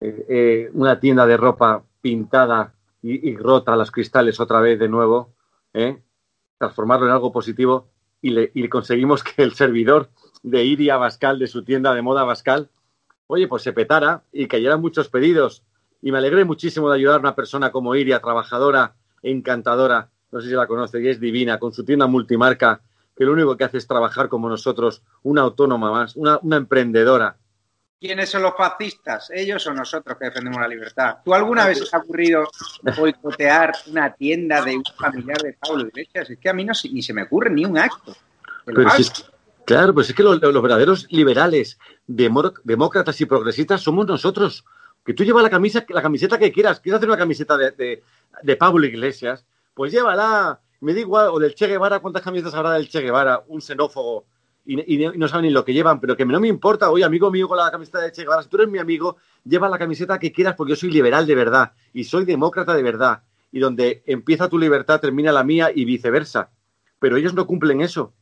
eh, 0.00 0.26
eh, 0.30 0.70
una 0.72 0.98
tienda 0.98 1.26
de 1.26 1.36
ropa 1.36 1.84
pintada 2.00 2.72
y, 3.02 3.36
rota 3.36 3.76
los 3.76 3.90
cristales 3.90 4.40
otra 4.40 4.60
vez 4.60 4.78
de 4.78 4.88
nuevo, 4.88 5.34
¿eh? 5.74 6.02
transformarlo 6.56 7.04
en 7.04 7.12
algo 7.12 7.32
positivo 7.32 7.90
y, 8.22 8.30
le, 8.30 8.50
y 8.54 8.66
conseguimos 8.70 9.22
que 9.22 9.42
el 9.42 9.52
servidor 9.52 10.08
de 10.42 10.64
Iria 10.64 10.96
Bascal, 10.96 11.38
de 11.38 11.48
su 11.48 11.64
tienda 11.64 11.92
de 11.92 12.00
moda 12.00 12.24
Bascal, 12.24 12.70
oye, 13.26 13.46
pues 13.46 13.62
se 13.62 13.74
petara 13.74 14.22
y 14.32 14.46
cayeran 14.46 14.80
muchos 14.80 15.10
pedidos. 15.10 15.62
Y 16.00 16.12
me 16.12 16.16
alegré 16.16 16.46
muchísimo 16.46 16.88
de 16.88 16.96
ayudar 16.96 17.16
a 17.16 17.20
una 17.20 17.34
persona 17.34 17.70
como 17.72 17.94
Iria, 17.94 18.22
trabajadora, 18.22 18.94
encantadora, 19.22 20.08
no 20.30 20.40
sé 20.40 20.48
si 20.48 20.54
la 20.54 20.66
conoce, 20.66 21.02
y 21.02 21.08
es 21.08 21.20
divina, 21.20 21.58
con 21.58 21.74
su 21.74 21.84
tienda 21.84 22.06
multimarca 22.06 22.80
que 23.22 23.26
lo 23.26 23.34
único 23.34 23.56
que 23.56 23.62
hace 23.62 23.78
es 23.78 23.86
trabajar 23.86 24.28
como 24.28 24.48
nosotros, 24.48 25.00
una 25.22 25.42
autónoma 25.42 25.92
más, 25.92 26.16
una, 26.16 26.40
emprendedora. 26.56 27.36
¿Quiénes 28.00 28.28
son 28.28 28.42
los 28.42 28.54
fascistas? 28.56 29.30
¿Ellos 29.30 29.64
o 29.68 29.72
nosotros 29.72 30.18
que 30.18 30.24
defendemos 30.24 30.60
la 30.60 30.66
libertad? 30.66 31.18
¿Tú 31.24 31.32
alguna 31.32 31.68
vez 31.68 31.88
te 31.88 31.96
ha 31.96 32.00
ocurrido 32.00 32.48
boicotear 32.98 33.74
una 33.86 34.12
tienda 34.12 34.60
de 34.64 34.76
un 34.76 34.82
familiar 34.98 35.38
de 35.38 35.52
Pablo 35.52 35.86
Iglesias? 35.86 36.30
Es 36.30 36.38
que 36.40 36.48
a 36.48 36.52
mí 36.52 36.64
no, 36.64 36.72
ni 36.90 37.00
se 37.00 37.12
me 37.12 37.22
ocurre 37.22 37.48
ni 37.50 37.64
un 37.64 37.78
acto. 37.78 38.16
claro, 39.64 39.94
pues 39.94 40.10
es 40.10 40.16
que 40.16 40.24
los, 40.24 40.40
verdaderos 40.40 41.06
liberales, 41.08 41.78
demócratas 42.08 43.20
y 43.20 43.26
progresistas 43.26 43.82
somos 43.82 44.04
nosotros. 44.04 44.64
Que 45.04 45.14
tú 45.14 45.22
llevas 45.22 45.44
la, 45.44 45.50
camisa, 45.50 45.86
la 45.90 46.02
camiseta 46.02 46.40
que 46.40 46.50
quieras. 46.50 46.80
¿Quieres 46.80 46.96
hacer 46.96 47.08
una 47.08 47.18
camiseta 47.18 47.56
de, 47.56 47.70
de, 47.70 48.02
de 48.42 48.56
Pablo 48.56 48.84
Iglesias? 48.84 49.46
Pues 49.74 49.92
llévala 49.92 50.60
me 50.82 50.94
da 50.94 51.00
igual, 51.00 51.28
o 51.28 51.38
del 51.38 51.54
Che 51.54 51.68
Guevara, 51.68 52.00
¿cuántas 52.00 52.22
camisetas 52.22 52.54
habrá 52.54 52.72
del 52.72 52.88
Che 52.88 53.00
Guevara? 53.00 53.44
Un 53.46 53.60
xenófobo. 53.60 54.26
Y, 54.64 54.98
no 55.16 55.28
saben 55.28 55.46
ni 55.46 55.50
lo 55.50 55.64
que 55.64 55.72
llevan, 55.72 56.00
pero 56.00 56.16
que 56.16 56.24
no 56.24 56.38
me 56.38 56.48
importa, 56.48 56.90
oye, 56.90 57.04
amigo 57.04 57.30
mío 57.30 57.48
con 57.48 57.56
la 57.56 57.70
camiseta 57.70 58.00
de 58.00 58.10
Che 58.10 58.22
Guevara, 58.22 58.42
si 58.42 58.48
tú 58.48 58.56
eres 58.56 58.68
mi 58.68 58.78
amigo, 58.78 59.16
lleva 59.44 59.68
la 59.68 59.78
camiseta 59.78 60.18
que 60.18 60.32
quieras 60.32 60.54
porque 60.56 60.70
yo 60.70 60.76
soy 60.76 60.90
liberal 60.90 61.26
de 61.26 61.34
verdad 61.36 61.72
y 61.92 62.04
soy 62.04 62.24
demócrata 62.24 62.74
de 62.74 62.82
verdad. 62.82 63.22
Y 63.52 63.60
donde 63.60 64.02
empieza 64.06 64.48
tu 64.48 64.58
libertad, 64.58 65.00
termina 65.00 65.30
la 65.30 65.44
mía 65.44 65.70
y 65.72 65.84
viceversa. 65.84 66.50
Pero 66.98 67.16
ellos 67.16 67.34
no 67.34 67.46
cumplen 67.46 67.80
eso. 67.80 68.12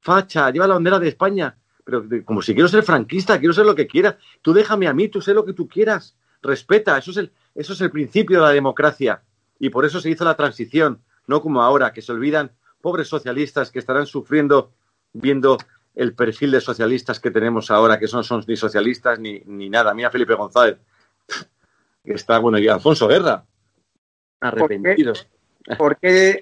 Facha, 0.00 0.50
lleva 0.50 0.66
la 0.66 0.74
bandera 0.74 0.98
de 0.98 1.08
España. 1.08 1.58
Pero 1.84 2.04
como 2.24 2.40
si 2.40 2.54
quiero 2.54 2.68
ser 2.68 2.84
franquista, 2.84 3.38
quiero 3.38 3.52
ser 3.52 3.66
lo 3.66 3.74
que 3.74 3.86
quiera. 3.86 4.18
Tú 4.40 4.54
déjame 4.54 4.86
a 4.86 4.94
mí, 4.94 5.08
tú 5.08 5.20
sé 5.20 5.34
lo 5.34 5.44
que 5.44 5.52
tú 5.52 5.68
quieras. 5.68 6.16
Respeta, 6.40 6.96
eso 6.96 7.10
es 7.10 7.16
el, 7.18 7.32
eso 7.54 7.72
es 7.72 7.80
el 7.80 7.90
principio 7.90 8.38
de 8.38 8.44
la 8.44 8.52
democracia. 8.52 9.22
Y 9.58 9.70
por 9.70 9.84
eso 9.84 10.00
se 10.00 10.08
hizo 10.08 10.24
la 10.24 10.36
transición 10.36 11.02
no 11.28 11.40
como 11.40 11.62
ahora, 11.62 11.92
que 11.92 12.02
se 12.02 12.10
olvidan, 12.10 12.50
pobres 12.80 13.06
socialistas 13.06 13.70
que 13.70 13.78
estarán 13.78 14.06
sufriendo 14.06 14.72
viendo 15.12 15.58
el 15.94 16.14
perfil 16.14 16.52
de 16.52 16.60
socialistas 16.60 17.20
que 17.20 17.30
tenemos 17.30 17.70
ahora, 17.70 17.98
que 17.98 18.06
no 18.12 18.22
son 18.22 18.44
ni 18.46 18.56
socialistas 18.56 19.18
ni, 19.18 19.40
ni 19.46 19.68
nada. 19.68 19.94
Mira 19.94 20.10
Felipe 20.10 20.34
González, 20.34 20.78
que 22.04 22.12
está, 22.14 22.38
bueno, 22.38 22.58
y 22.58 22.68
Alfonso 22.68 23.06
Guerra, 23.06 23.44
arrepentidos. 24.40 25.26
¿Por 25.76 25.96
qué, 25.98 26.40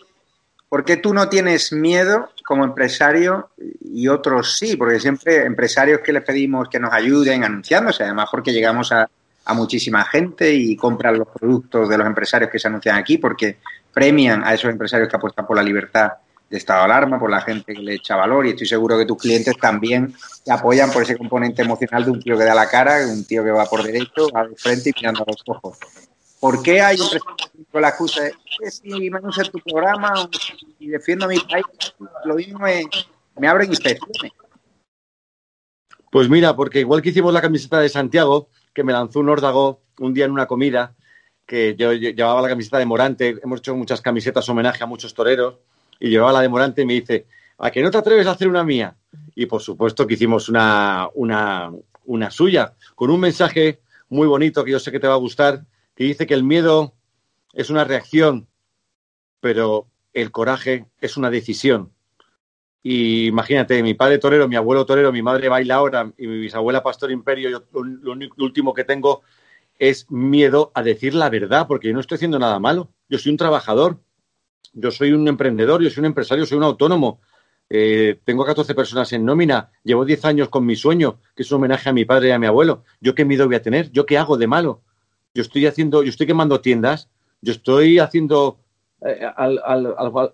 ¿Por 0.68 0.84
qué 0.84 0.98
tú 0.98 1.12
no 1.12 1.28
tienes 1.28 1.72
miedo 1.72 2.30
como 2.46 2.64
empresario 2.64 3.50
y 3.80 4.08
otros 4.08 4.56
sí? 4.56 4.76
Porque 4.76 5.00
siempre 5.00 5.44
empresarios 5.44 6.00
que 6.00 6.12
les 6.12 6.22
pedimos 6.22 6.68
que 6.68 6.78
nos 6.78 6.92
ayuden 6.92 7.42
anunciándose, 7.42 8.04
además 8.04 8.28
porque 8.30 8.52
llegamos 8.52 8.92
a, 8.92 9.08
a 9.46 9.54
muchísima 9.54 10.04
gente 10.04 10.52
y 10.52 10.76
compran 10.76 11.18
los 11.18 11.28
productos 11.28 11.88
de 11.88 11.96
los 11.96 12.06
empresarios 12.06 12.50
que 12.50 12.58
se 12.58 12.68
anuncian 12.68 12.96
aquí 12.96 13.16
porque 13.16 13.58
premian 13.96 14.44
a 14.44 14.52
esos 14.52 14.70
empresarios 14.70 15.08
que 15.08 15.16
apuestan 15.16 15.46
por 15.46 15.56
la 15.56 15.62
libertad 15.62 16.12
de 16.50 16.58
estado 16.58 16.80
de 16.80 16.84
alarma, 16.84 17.18
por 17.18 17.30
la 17.30 17.40
gente 17.40 17.72
que 17.72 17.80
le 17.80 17.94
echa 17.94 18.14
valor 18.14 18.44
y 18.44 18.50
estoy 18.50 18.66
seguro 18.66 18.98
que 18.98 19.06
tus 19.06 19.16
clientes 19.16 19.56
también 19.56 20.14
te 20.44 20.52
apoyan 20.52 20.92
por 20.92 21.02
ese 21.02 21.16
componente 21.16 21.62
emocional 21.62 22.04
de 22.04 22.10
un 22.10 22.20
tío 22.20 22.36
que 22.36 22.44
da 22.44 22.54
la 22.54 22.68
cara, 22.68 22.98
un 23.06 23.24
tío 23.24 23.42
que 23.42 23.50
va 23.52 23.64
por 23.64 23.82
derecho, 23.82 24.28
va 24.36 24.46
de 24.46 24.54
frente 24.54 24.90
y 24.90 24.92
mirando 25.00 25.22
a 25.22 25.26
los 25.28 25.42
ojos. 25.46 25.78
¿Por 26.38 26.62
qué 26.62 26.82
hay 26.82 26.96
empresarios 26.96 27.68
con 27.72 27.80
la 27.80 27.88
excusa 27.88 28.24
de 28.24 28.34
que 28.58 28.70
si 28.70 29.10
me 29.10 29.16
anuncia 29.16 29.44
tu 29.44 29.60
programa 29.60 30.12
y 30.78 30.88
defiendo 30.88 31.26
mi 31.26 31.38
país, 31.38 31.64
lo 32.26 32.34
mismo 32.34 32.58
me, 32.58 32.82
me 33.38 33.48
abren 33.48 33.70
inspecciones? 33.70 34.32
Pues 36.10 36.28
mira, 36.28 36.54
porque 36.54 36.80
igual 36.80 37.00
que 37.00 37.08
hicimos 37.08 37.32
la 37.32 37.40
camiseta 37.40 37.80
de 37.80 37.88
Santiago, 37.88 38.50
que 38.74 38.84
me 38.84 38.92
lanzó 38.92 39.20
un 39.20 39.30
órdago 39.30 39.80
un 40.00 40.12
día 40.12 40.26
en 40.26 40.32
una 40.32 40.46
comida, 40.46 40.94
que 41.46 41.76
yo 41.76 41.92
llevaba 41.92 42.42
la 42.42 42.48
camiseta 42.48 42.78
de 42.78 42.86
Morante, 42.86 43.38
hemos 43.42 43.60
hecho 43.60 43.76
muchas 43.76 44.00
camisetas 44.00 44.48
homenaje 44.48 44.82
a 44.82 44.86
muchos 44.86 45.14
toreros, 45.14 45.56
y 46.00 46.10
llevaba 46.10 46.32
la 46.32 46.40
de 46.42 46.48
Morante 46.48 46.82
y 46.82 46.86
me 46.86 46.94
dice, 46.94 47.26
¿a 47.58 47.70
que 47.70 47.82
no 47.82 47.90
te 47.90 47.98
atreves 47.98 48.26
a 48.26 48.32
hacer 48.32 48.48
una 48.48 48.64
mía? 48.64 48.96
Y 49.34 49.46
por 49.46 49.62
supuesto 49.62 50.06
que 50.06 50.14
hicimos 50.14 50.48
una, 50.48 51.08
una, 51.14 51.72
una 52.04 52.30
suya, 52.30 52.74
con 52.94 53.10
un 53.10 53.20
mensaje 53.20 53.80
muy 54.08 54.26
bonito 54.26 54.64
que 54.64 54.72
yo 54.72 54.78
sé 54.78 54.90
que 54.92 55.00
te 55.00 55.08
va 55.08 55.14
a 55.14 55.18
gustar, 55.18 55.64
que 55.94 56.04
dice 56.04 56.26
que 56.26 56.34
el 56.34 56.44
miedo 56.44 56.94
es 57.52 57.70
una 57.70 57.84
reacción, 57.84 58.48
pero 59.40 59.86
el 60.12 60.30
coraje 60.30 60.86
es 61.00 61.16
una 61.16 61.30
decisión. 61.30 61.92
Y 62.82 63.26
imagínate, 63.26 63.82
mi 63.82 63.94
padre 63.94 64.18
torero, 64.18 64.46
mi 64.46 64.56
abuelo 64.56 64.86
torero, 64.86 65.10
mi 65.10 65.22
madre 65.22 65.48
baila 65.48 65.74
ahora 65.74 66.12
y 66.16 66.26
mi 66.26 66.38
bisabuela 66.38 66.82
pastor 66.82 67.10
imperio, 67.10 67.50
yo, 67.50 67.64
lo, 67.72 68.16
último 68.38 68.72
que 68.72 68.84
tengo 68.84 69.22
es 69.78 70.10
miedo 70.10 70.72
a 70.74 70.82
decir 70.82 71.14
la 71.14 71.30
verdad, 71.30 71.66
porque 71.66 71.88
yo 71.88 71.94
no 71.94 72.00
estoy 72.00 72.16
haciendo 72.16 72.38
nada 72.38 72.58
malo. 72.58 72.90
Yo 73.08 73.18
soy 73.18 73.32
un 73.32 73.38
trabajador, 73.38 74.00
yo 74.72 74.90
soy 74.90 75.12
un 75.12 75.26
emprendedor, 75.28 75.82
yo 75.82 75.90
soy 75.90 76.00
un 76.00 76.06
empresario, 76.06 76.46
soy 76.46 76.58
un 76.58 76.64
autónomo. 76.64 77.20
Eh, 77.68 78.20
tengo 78.24 78.44
14 78.44 78.74
personas 78.74 79.12
en 79.12 79.24
nómina, 79.24 79.72
llevo 79.82 80.04
10 80.04 80.24
años 80.24 80.48
con 80.48 80.64
mi 80.64 80.76
sueño, 80.76 81.20
que 81.34 81.42
es 81.42 81.50
un 81.50 81.56
homenaje 81.56 81.88
a 81.88 81.92
mi 81.92 82.04
padre 82.04 82.28
y 82.28 82.30
a 82.32 82.38
mi 82.38 82.46
abuelo. 82.46 82.84
¿Yo 83.00 83.14
qué 83.14 83.24
miedo 83.24 83.46
voy 83.46 83.56
a 83.56 83.62
tener? 83.62 83.90
¿Yo 83.90 84.06
qué 84.06 84.18
hago 84.18 84.36
de 84.36 84.46
malo? 84.46 84.82
Yo 85.34 85.42
estoy 85.42 85.66
haciendo, 85.66 86.02
yo 86.02 86.10
estoy 86.10 86.26
quemando 86.26 86.60
tiendas, 86.60 87.10
yo 87.40 87.52
estoy 87.52 87.98
haciendo 87.98 88.60
eh, 89.04 89.26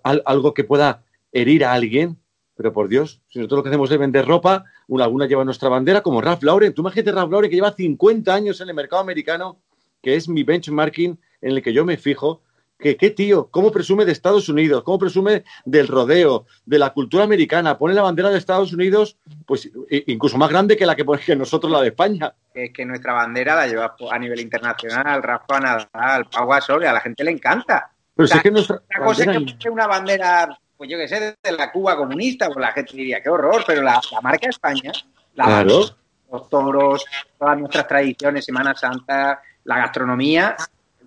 algo 0.03 0.53
que 0.53 0.63
pueda 0.63 1.03
herir 1.31 1.65
a 1.65 1.73
alguien, 1.73 2.17
pero 2.55 2.71
por 2.71 2.87
Dios, 2.87 3.21
si 3.29 3.39
nosotros 3.39 3.59
lo 3.59 3.63
que 3.63 3.69
hacemos 3.69 3.91
es 3.91 3.97
vender 3.97 4.25
ropa, 4.25 4.65
una, 4.87 5.05
alguna 5.05 5.25
lleva 5.25 5.43
nuestra 5.43 5.69
bandera, 5.69 6.01
como 6.01 6.21
Ralph 6.21 6.43
Lauren. 6.43 6.73
Tú 6.73 6.81
imagínate 6.81 7.11
Ralph 7.11 7.31
Lauren 7.31 7.49
que 7.49 7.55
lleva 7.55 7.73
50 7.73 8.33
años 8.33 8.61
en 8.61 8.69
el 8.69 8.75
mercado 8.75 9.01
americano, 9.01 9.59
que 10.01 10.15
es 10.15 10.29
mi 10.29 10.43
benchmarking 10.43 11.19
en 11.41 11.51
el 11.51 11.61
que 11.61 11.73
yo 11.73 11.85
me 11.85 11.97
fijo, 11.97 12.41
que 12.77 12.97
qué 12.97 13.11
tío, 13.11 13.47
cómo 13.49 13.71
presume 13.71 14.05
de 14.05 14.11
Estados 14.11 14.49
Unidos, 14.49 14.83
cómo 14.83 14.99
presume 14.99 15.43
del 15.63 15.87
rodeo, 15.87 16.45
de 16.65 16.79
la 16.79 16.91
cultura 16.91 17.23
americana, 17.23 17.77
pone 17.77 17.93
la 17.93 18.01
bandera 18.01 18.29
de 18.29 18.37
Estados 18.37 18.73
Unidos, 18.73 19.17
pues 19.45 19.71
incluso 19.89 20.37
más 20.37 20.49
grande 20.49 20.75
que 20.75 20.85
la 20.85 20.95
que 20.95 21.05
pone 21.05 21.21
nosotros 21.37 21.71
la 21.71 21.81
de 21.81 21.87
España. 21.87 22.33
Es 22.53 22.71
que 22.71 22.85
nuestra 22.85 23.13
bandera 23.13 23.55
la 23.55 23.67
lleva 23.67 23.95
a 24.11 24.19
nivel 24.19 24.41
internacional, 24.41 25.23
Rafa 25.23 25.59
Nadal, 25.59 26.25
Pau 26.29 26.47
Gasol, 26.47 26.85
a 26.85 26.93
la 26.93 26.99
gente 26.99 27.23
le 27.23 27.31
encanta. 27.31 27.89
Pero 28.15 28.27
si 28.27 28.37
es 28.37 28.43
que 28.43 28.51
nuestra 28.51 28.81
cosa 29.03 29.31
es 29.31 29.53
que 29.55 29.69
una 29.69 29.87
bandera 29.87 30.59
pues 30.83 30.91
yo 30.91 30.97
qué 30.97 31.07
sé, 31.07 31.37
de 31.41 31.51
la 31.53 31.71
Cuba 31.71 31.95
comunista, 31.95 32.47
pues 32.47 32.57
la 32.57 32.73
gente 32.73 32.91
diría, 32.91 33.23
qué 33.23 33.29
horror, 33.29 33.63
pero 33.65 33.81
la, 33.81 34.01
marca 34.21 34.49
España, 34.49 34.91
los 35.33 36.49
toros, 36.49 37.05
todas 37.39 37.57
nuestras 37.57 37.87
tradiciones, 37.87 38.43
Semana 38.43 38.75
Santa, 38.75 39.41
la 39.63 39.77
gastronomía, 39.77 40.57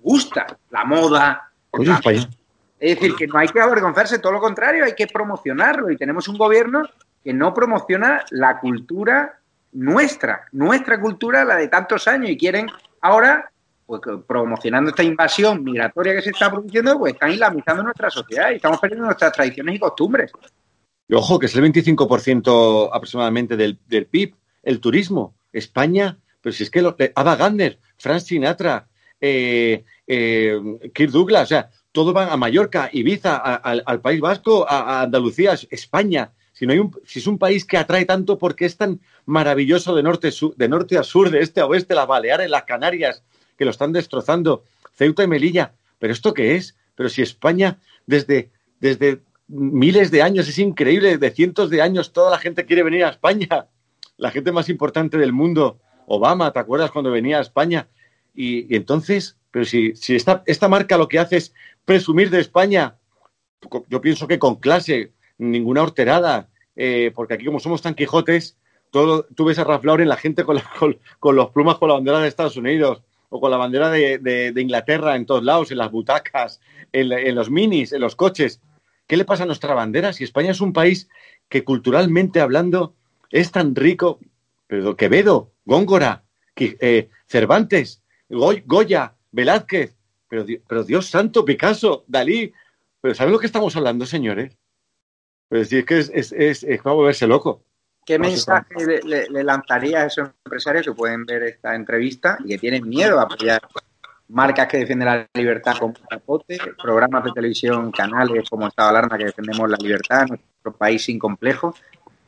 gusta, 0.00 0.46
la 0.70 0.84
moda. 0.86 1.50
Es 2.80 2.94
decir, 2.94 3.14
que 3.16 3.26
no 3.26 3.36
hay 3.36 3.48
que 3.48 3.60
avergonzarse, 3.60 4.18
todo 4.18 4.32
lo 4.32 4.40
contrario, 4.40 4.82
hay 4.82 4.94
que 4.94 5.08
promocionarlo. 5.08 5.90
Y 5.90 5.98
tenemos 5.98 6.26
un 6.26 6.38
gobierno 6.38 6.82
que 7.22 7.34
no 7.34 7.52
promociona 7.52 8.24
la 8.30 8.58
cultura 8.58 9.38
nuestra, 9.72 10.46
nuestra 10.52 10.98
cultura, 10.98 11.44
la 11.44 11.56
de 11.56 11.68
tantos 11.68 12.08
años, 12.08 12.30
y 12.30 12.38
quieren 12.38 12.70
ahora 13.02 13.52
pues 13.86 14.00
promocionando 14.26 14.90
esta 14.90 15.04
invasión 15.04 15.62
migratoria 15.62 16.14
que 16.14 16.22
se 16.22 16.30
está 16.30 16.50
produciendo, 16.50 16.98
pues 16.98 17.14
están 17.14 17.30
islamizando 17.30 17.84
nuestra 17.84 18.10
sociedad 18.10 18.50
y 18.50 18.56
estamos 18.56 18.80
perdiendo 18.80 19.06
nuestras 19.06 19.32
tradiciones 19.32 19.76
y 19.76 19.78
costumbres. 19.78 20.32
Y 21.08 21.14
ojo, 21.14 21.38
que 21.38 21.46
es 21.46 21.54
el 21.54 21.64
25% 21.64 22.90
aproximadamente 22.92 23.56
del, 23.56 23.78
PIB, 23.78 24.34
el 24.62 24.80
turismo. 24.80 25.36
España, 25.52 26.18
pero 26.42 26.52
si 26.52 26.64
es 26.64 26.70
que 26.70 26.82
lo, 26.82 26.96
Ada 27.14 27.36
Gardner, 27.36 27.78
Frank 27.96 28.20
Sinatra, 28.20 28.88
eh, 29.20 29.84
eh, 30.06 30.60
Kirk 30.92 31.10
Douglas, 31.10 31.44
o 31.44 31.46
sea, 31.46 31.70
todo 31.92 32.12
van 32.12 32.28
a 32.28 32.36
Mallorca, 32.36 32.90
Ibiza, 32.92 33.36
al 33.36 34.00
País 34.02 34.20
Vasco, 34.20 34.66
a, 34.68 35.00
Andalucía, 35.02 35.56
España. 35.70 36.32
Si, 36.52 36.66
no 36.66 36.74
hay 36.74 36.78
un, 36.78 36.94
si 37.06 37.20
es 37.20 37.26
un 37.26 37.38
país 37.38 37.64
que 37.64 37.78
atrae 37.78 38.04
tanto 38.04 38.36
porque 38.36 38.66
es 38.66 38.76
tan 38.76 39.00
maravilloso 39.24 39.94
de 39.94 40.02
norte, 40.02 40.30
de 40.56 40.68
norte 40.68 40.98
a 40.98 41.02
sur, 41.02 41.30
de 41.30 41.40
este 41.40 41.60
a 41.60 41.66
oeste, 41.66 41.94
las 41.94 42.06
Baleares, 42.06 42.50
las 42.50 42.64
Canarias, 42.64 43.22
que 43.56 43.64
lo 43.64 43.70
están 43.70 43.92
destrozando, 43.92 44.64
Ceuta 44.94 45.22
y 45.24 45.26
Melilla. 45.26 45.72
¿Pero 45.98 46.12
esto 46.12 46.34
qué 46.34 46.56
es? 46.56 46.76
Pero 46.94 47.08
si 47.08 47.22
España 47.22 47.78
desde, 48.06 48.50
desde 48.80 49.20
miles 49.48 50.10
de 50.10 50.22
años, 50.22 50.48
es 50.48 50.58
increíble, 50.58 51.18
de 51.18 51.30
cientos 51.30 51.70
de 51.70 51.82
años, 51.82 52.12
toda 52.12 52.30
la 52.30 52.38
gente 52.38 52.66
quiere 52.66 52.82
venir 52.82 53.04
a 53.04 53.10
España. 53.10 53.66
La 54.16 54.30
gente 54.30 54.52
más 54.52 54.68
importante 54.68 55.18
del 55.18 55.32
mundo, 55.32 55.78
Obama, 56.06 56.52
¿te 56.52 56.58
acuerdas 56.58 56.90
cuando 56.90 57.10
venía 57.10 57.38
a 57.38 57.42
España? 57.42 57.88
Y, 58.34 58.74
entonces, 58.74 59.36
pero 59.50 59.64
si, 59.64 59.94
si 59.94 60.14
esta, 60.16 60.42
esta 60.46 60.68
marca 60.68 60.98
lo 60.98 61.08
que 61.08 61.18
hace 61.18 61.36
es 61.36 61.54
presumir 61.84 62.30
de 62.30 62.40
España, 62.40 62.96
yo 63.88 64.00
pienso 64.00 64.26
que 64.26 64.38
con 64.38 64.56
clase, 64.56 65.12
ninguna 65.38 65.82
horterada, 65.82 66.48
eh, 66.76 67.12
porque 67.14 67.34
aquí 67.34 67.44
como 67.44 67.60
somos 67.60 67.82
tan 67.82 67.94
quijotes, 67.94 68.56
todo, 68.90 69.26
tú 69.34 69.44
ves 69.44 69.58
a 69.58 69.64
Ralph 69.64 69.84
Lauren, 69.84 70.08
la 70.08 70.16
gente 70.16 70.44
con, 70.44 70.58
con, 70.78 70.98
con 71.18 71.36
los 71.36 71.50
plumas 71.50 71.78
con 71.78 71.88
la 71.88 71.94
bandera 71.94 72.20
de 72.20 72.28
Estados 72.28 72.56
Unidos, 72.56 73.02
o 73.28 73.40
con 73.40 73.50
la 73.50 73.56
bandera 73.56 73.90
de, 73.90 74.52
Inglaterra 74.56 75.16
en 75.16 75.26
todos 75.26 75.42
lados, 75.42 75.70
en 75.70 75.78
las 75.78 75.90
butacas, 75.90 76.60
en, 76.92 77.34
los 77.34 77.50
minis, 77.50 77.92
en 77.92 78.00
los 78.00 78.16
coches. 78.16 78.60
¿Qué 79.06 79.16
le 79.16 79.24
pasa 79.24 79.44
a 79.44 79.46
nuestra 79.46 79.74
bandera? 79.74 80.12
Si 80.12 80.24
España 80.24 80.50
es 80.50 80.60
un 80.60 80.72
país 80.72 81.08
que 81.48 81.64
culturalmente 81.64 82.40
hablando 82.40 82.94
es 83.30 83.52
tan 83.52 83.74
rico, 83.74 84.20
pero 84.66 84.96
Quevedo, 84.96 85.52
Góngora, 85.64 86.24
eh, 86.56 87.08
Cervantes, 87.26 88.02
Goya, 88.28 89.14
Velázquez, 89.32 89.96
pero, 90.28 90.84
Dios 90.84 91.06
santo, 91.06 91.44
Picasso, 91.44 92.04
Dalí, 92.08 92.52
pero 93.00 93.14
¿saben 93.14 93.32
lo 93.32 93.38
que 93.38 93.46
estamos 93.46 93.76
hablando, 93.76 94.06
señores? 94.06 94.56
Pues 95.48 95.68
sí, 95.68 95.78
es 95.78 95.84
que 95.84 95.98
es, 95.98 96.10
es, 96.12 96.32
es, 96.32 96.64
es 96.64 96.82
para 96.82 96.94
volverse 96.94 97.26
loco. 97.26 97.62
¿Qué 98.06 98.20
mensaje 98.20 99.00
le, 99.04 99.42
lanzaría 99.42 100.02
a 100.02 100.06
esos 100.06 100.30
empresarios 100.44 100.86
que 100.86 100.92
pueden 100.92 101.26
ver 101.26 101.42
esta 101.42 101.74
entrevista 101.74 102.38
y 102.44 102.50
que 102.50 102.58
tienen 102.58 102.88
miedo 102.88 103.18
a 103.18 103.24
apoyar 103.24 103.60
marcas 104.28 104.68
que 104.68 104.78
defienden 104.78 105.08
la 105.08 105.28
libertad 105.34 105.76
como 105.76 105.94
Capote, 106.08 106.56
programas 106.80 107.24
de 107.24 107.32
televisión, 107.32 107.90
canales 107.90 108.48
como 108.48 108.68
Estado 108.68 108.90
Alarma 108.90 109.18
que 109.18 109.24
defendemos 109.24 109.68
la 109.68 109.76
libertad, 109.76 110.24
nuestro 110.28 110.72
país 110.78 111.04
sin 111.04 111.18
complejo? 111.18 111.74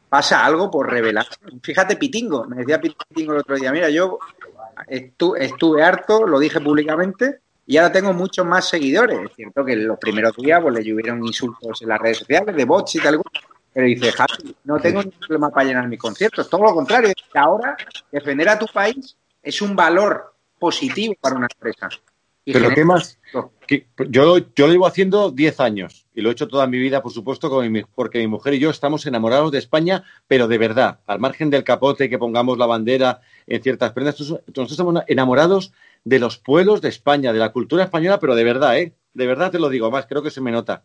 ¿Pasa 0.09 0.45
algo 0.45 0.69
por 0.69 0.91
revelar? 0.91 1.27
Fíjate, 1.63 1.95
Pitingo, 1.95 2.45
me 2.47 2.57
decía 2.57 2.81
Pitingo 2.81 3.35
el 3.35 3.39
otro 3.39 3.55
día, 3.55 3.71
mira, 3.71 3.89
yo 3.89 4.19
estuve, 4.89 5.83
harto, 5.85 6.27
lo 6.27 6.41
dije 6.41 6.61
públicamente, 6.61 7.39
y 7.67 7.77
ahora 7.77 7.93
tengo 7.93 8.13
muchos 8.13 8.45
más 8.45 8.69
seguidores. 8.69 9.21
Es 9.31 9.37
cierto 9.37 9.65
que 9.65 9.75
en 9.75 9.87
los 9.87 9.99
primeros 9.99 10.35
días 10.37 10.61
pues, 10.61 10.75
le 10.75 10.83
llovieron 10.83 11.25
insultos 11.25 11.83
en 11.83 11.89
las 11.89 12.01
redes 12.01 12.19
sociales 12.19 12.57
de 12.57 12.65
bots 12.65 12.97
y 12.97 13.01
tal, 13.01 13.21
pero 13.79 13.87
dice, 13.87 14.11
Javi, 14.11 14.57
no 14.65 14.81
tengo 14.81 15.05
ningún 15.05 15.21
problema 15.21 15.51
para 15.51 15.69
llenar 15.69 15.87
mis 15.87 16.01
conciertos. 16.01 16.51
Todo 16.51 16.65
lo 16.65 16.75
contrario, 16.75 17.13
ahora 17.33 17.77
defender 18.11 18.49
a 18.49 18.59
tu 18.59 18.67
país 18.67 19.17
es 19.41 19.63
un 19.63 19.77
valor 19.77 20.35
positivo 20.59 21.15
para 21.21 21.37
una 21.37 21.47
empresa. 21.49 21.89
pero 22.45 22.71
¿qué 22.71 22.85
más? 22.85 23.21
yo, 24.09 24.39
yo 24.39 24.67
lo 24.67 24.73
llevo 24.73 24.85
haciendo 24.85 25.31
10 25.31 25.61
años 25.61 26.09
y 26.13 26.23
lo 26.23 26.29
he 26.29 26.33
hecho 26.33 26.49
toda 26.49 26.67
mi 26.67 26.77
vida, 26.77 27.05
por 27.05 27.13
supuesto, 27.13 27.49
porque 27.95 28.19
mi 28.19 28.27
mujer 28.27 28.55
y 28.55 28.59
yo 28.59 28.71
estamos 28.71 29.07
enamorados 29.07 29.53
de 29.53 29.59
España, 29.59 30.03
pero 30.27 30.49
de 30.49 30.59
verdad, 30.59 30.99
al 31.07 31.21
margen 31.21 31.49
del 31.49 31.63
capote, 31.63 32.11
que 32.11 32.19
pongamos 32.19 32.59
la 32.59 32.67
bandera 32.67 33.21
en 33.47 33.63
ciertas 33.63 33.93
prendas, 33.93 34.19
nosotros 34.19 34.73
estamos 34.73 35.05
enamorados 35.07 35.73
de 36.03 36.19
los 36.19 36.37
pueblos 36.37 36.81
de 36.81 36.89
España, 36.89 37.33
de 37.33 37.39
la 37.39 37.53
cultura 37.53 37.85
española, 37.85 38.19
pero 38.19 38.35
de 38.35 38.43
verdad, 38.43 38.77
¿eh? 38.77 38.97
De 39.15 39.27
verdad 39.29 39.53
te 39.53 39.61
lo 39.61 39.69
digo, 39.69 39.89
más 39.89 40.07
creo 40.07 40.25
que 40.25 40.33
se 40.33 40.41
me 40.41 40.51
nota. 40.51 40.83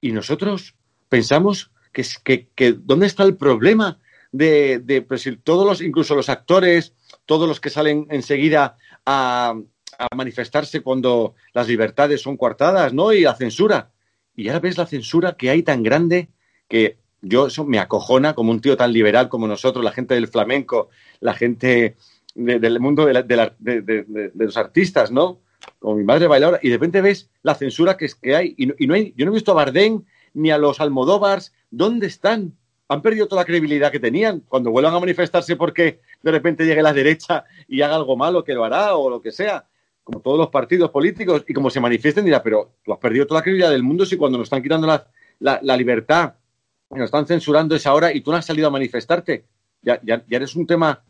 Y 0.00 0.10
nosotros 0.10 0.74
pensamos 1.08 1.70
que, 1.94 2.48
que, 2.54 2.72
¿dónde 2.72 3.06
está 3.06 3.22
el 3.22 3.36
problema 3.36 3.98
de, 4.32 4.80
de 4.80 5.00
pues, 5.00 5.26
todos 5.44 5.66
los, 5.66 5.80
incluso 5.80 6.14
los 6.14 6.28
actores, 6.28 6.92
todos 7.24 7.48
los 7.48 7.60
que 7.60 7.70
salen 7.70 8.06
enseguida 8.10 8.76
a, 9.06 9.54
manifestarse 10.12 10.82
cuando 10.82 11.36
las 11.52 11.68
libertades 11.68 12.20
son 12.20 12.36
coartadas, 12.36 12.92
¿no? 12.92 13.12
Y 13.12 13.20
la 13.20 13.36
censura. 13.36 13.92
Y 14.34 14.48
ahora 14.48 14.58
ves 14.58 14.76
la 14.76 14.86
censura 14.86 15.36
que 15.36 15.50
hay 15.50 15.62
tan 15.62 15.84
grande 15.84 16.30
que 16.68 16.98
yo 17.22 17.46
eso 17.46 17.64
me 17.64 17.78
acojona 17.78 18.34
como 18.34 18.50
un 18.50 18.60
tío 18.60 18.76
tan 18.76 18.92
liberal 18.92 19.28
como 19.28 19.46
nosotros, 19.46 19.84
la 19.84 19.92
gente 19.92 20.14
del 20.14 20.26
flamenco, 20.26 20.88
la 21.20 21.32
gente 21.32 21.96
del 22.34 22.80
mundo 22.80 23.06
de, 23.06 23.22
de, 23.22 24.32
los 24.34 24.56
artistas, 24.56 25.12
¿no? 25.12 25.38
Como 25.78 25.94
mi 25.94 26.02
madre 26.02 26.26
bailadora, 26.26 26.58
y 26.60 26.70
de 26.70 26.74
repente 26.74 27.00
ves 27.00 27.30
la 27.44 27.54
censura 27.54 27.96
que, 27.96 28.08
que 28.20 28.34
hay, 28.34 28.54
y, 28.58 28.66
no, 28.66 28.74
y 28.76 28.88
no 28.88 28.94
hay, 28.94 29.14
yo 29.16 29.24
no 29.24 29.30
he 29.30 29.34
visto 29.34 29.52
a 29.52 29.54
Bardén 29.54 30.04
ni 30.34 30.50
a 30.50 30.58
los 30.58 30.80
Almodóvars, 30.80 31.54
¿dónde 31.70 32.06
están? 32.06 32.52
Han 32.88 33.02
perdido 33.02 33.26
toda 33.26 33.42
la 33.42 33.46
credibilidad 33.46 33.90
que 33.90 34.00
tenían. 34.00 34.40
Cuando 34.40 34.70
vuelvan 34.70 34.94
a 34.94 35.00
manifestarse 35.00 35.56
porque 35.56 36.00
de 36.22 36.30
repente 36.30 36.66
llegue 36.66 36.82
la 36.82 36.92
derecha 36.92 37.44
y 37.66 37.80
haga 37.80 37.96
algo 37.96 38.16
malo, 38.16 38.44
que 38.44 38.54
lo 38.54 38.64
hará 38.64 38.96
o 38.96 39.08
lo 39.08 39.22
que 39.22 39.32
sea, 39.32 39.66
como 40.02 40.20
todos 40.20 40.36
los 40.36 40.48
partidos 40.48 40.90
políticos, 40.90 41.44
y 41.48 41.54
como 41.54 41.70
se 41.70 41.80
manifiesten, 41.80 42.24
dirá, 42.24 42.42
pero 42.42 42.74
tú 42.84 42.92
has 42.92 42.98
perdido 42.98 43.26
toda 43.26 43.40
la 43.40 43.42
credibilidad 43.42 43.70
del 43.70 43.82
mundo 43.82 44.04
si 44.04 44.16
cuando 44.16 44.36
nos 44.36 44.46
están 44.46 44.62
quitando 44.62 44.86
la, 45.38 45.76
libertad, 45.76 46.34
nos 46.90 47.06
están 47.06 47.26
censurando 47.26 47.74
esa 47.74 47.94
hora 47.94 48.12
y 48.12 48.20
tú 48.20 48.30
no 48.30 48.36
has 48.36 48.44
salido 48.44 48.68
a 48.68 48.70
manifestarte. 48.70 49.46
ya, 49.80 49.98
ya, 50.02 50.24
ya 50.28 50.36
eres 50.36 50.54
un 50.54 50.66
tema 50.66 51.02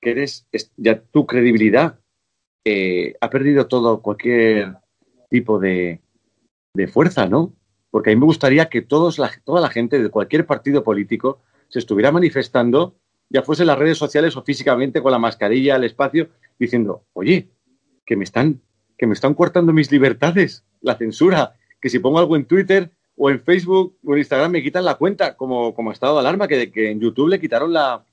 que 0.00 0.10
eres, 0.12 0.46
ya 0.76 1.00
tu 1.00 1.26
credibilidad 1.26 1.98
eh, 2.68 3.14
ha 3.20 3.30
perdido 3.30 3.68
todo, 3.68 4.02
cualquier 4.02 4.74
tipo 5.30 5.60
de, 5.60 6.00
de, 6.74 6.88
fuerza, 6.88 7.26
¿no? 7.26 7.52
Porque 7.96 8.10
a 8.10 8.14
mí 8.14 8.20
me 8.20 8.26
gustaría 8.26 8.68
que 8.68 8.82
todos 8.82 9.18
toda 9.42 9.62
la 9.62 9.70
gente 9.70 10.02
de 10.02 10.10
cualquier 10.10 10.44
partido 10.44 10.84
político 10.84 11.40
se 11.68 11.78
estuviera 11.78 12.12
manifestando, 12.12 12.94
ya 13.30 13.40
fuese 13.40 13.62
en 13.62 13.68
las 13.68 13.78
redes 13.78 13.96
sociales 13.96 14.36
o 14.36 14.42
físicamente 14.42 15.00
con 15.00 15.12
la 15.12 15.18
mascarilla, 15.18 15.76
el 15.76 15.84
espacio, 15.84 16.28
diciendo, 16.58 17.04
oye, 17.14 17.48
que 18.04 18.14
me 18.14 18.24
están, 18.24 18.60
que 18.98 19.06
me 19.06 19.14
están 19.14 19.32
cortando 19.32 19.72
mis 19.72 19.90
libertades, 19.90 20.62
la 20.82 20.98
censura, 20.98 21.54
que 21.80 21.88
si 21.88 21.98
pongo 21.98 22.18
algo 22.18 22.36
en 22.36 22.44
Twitter 22.44 22.90
o 23.16 23.30
en 23.30 23.40
Facebook 23.40 23.96
o 24.04 24.12
en 24.12 24.18
Instagram 24.18 24.52
me 24.52 24.62
quitan 24.62 24.84
la 24.84 24.96
cuenta, 24.96 25.34
como, 25.34 25.74
como 25.74 25.90
estado 25.90 26.16
de 26.16 26.20
alarma, 26.20 26.48
que, 26.48 26.70
que 26.70 26.90
en 26.90 27.00
YouTube 27.00 27.30
le 27.30 27.40
quitaron 27.40 27.72
la, 27.72 28.04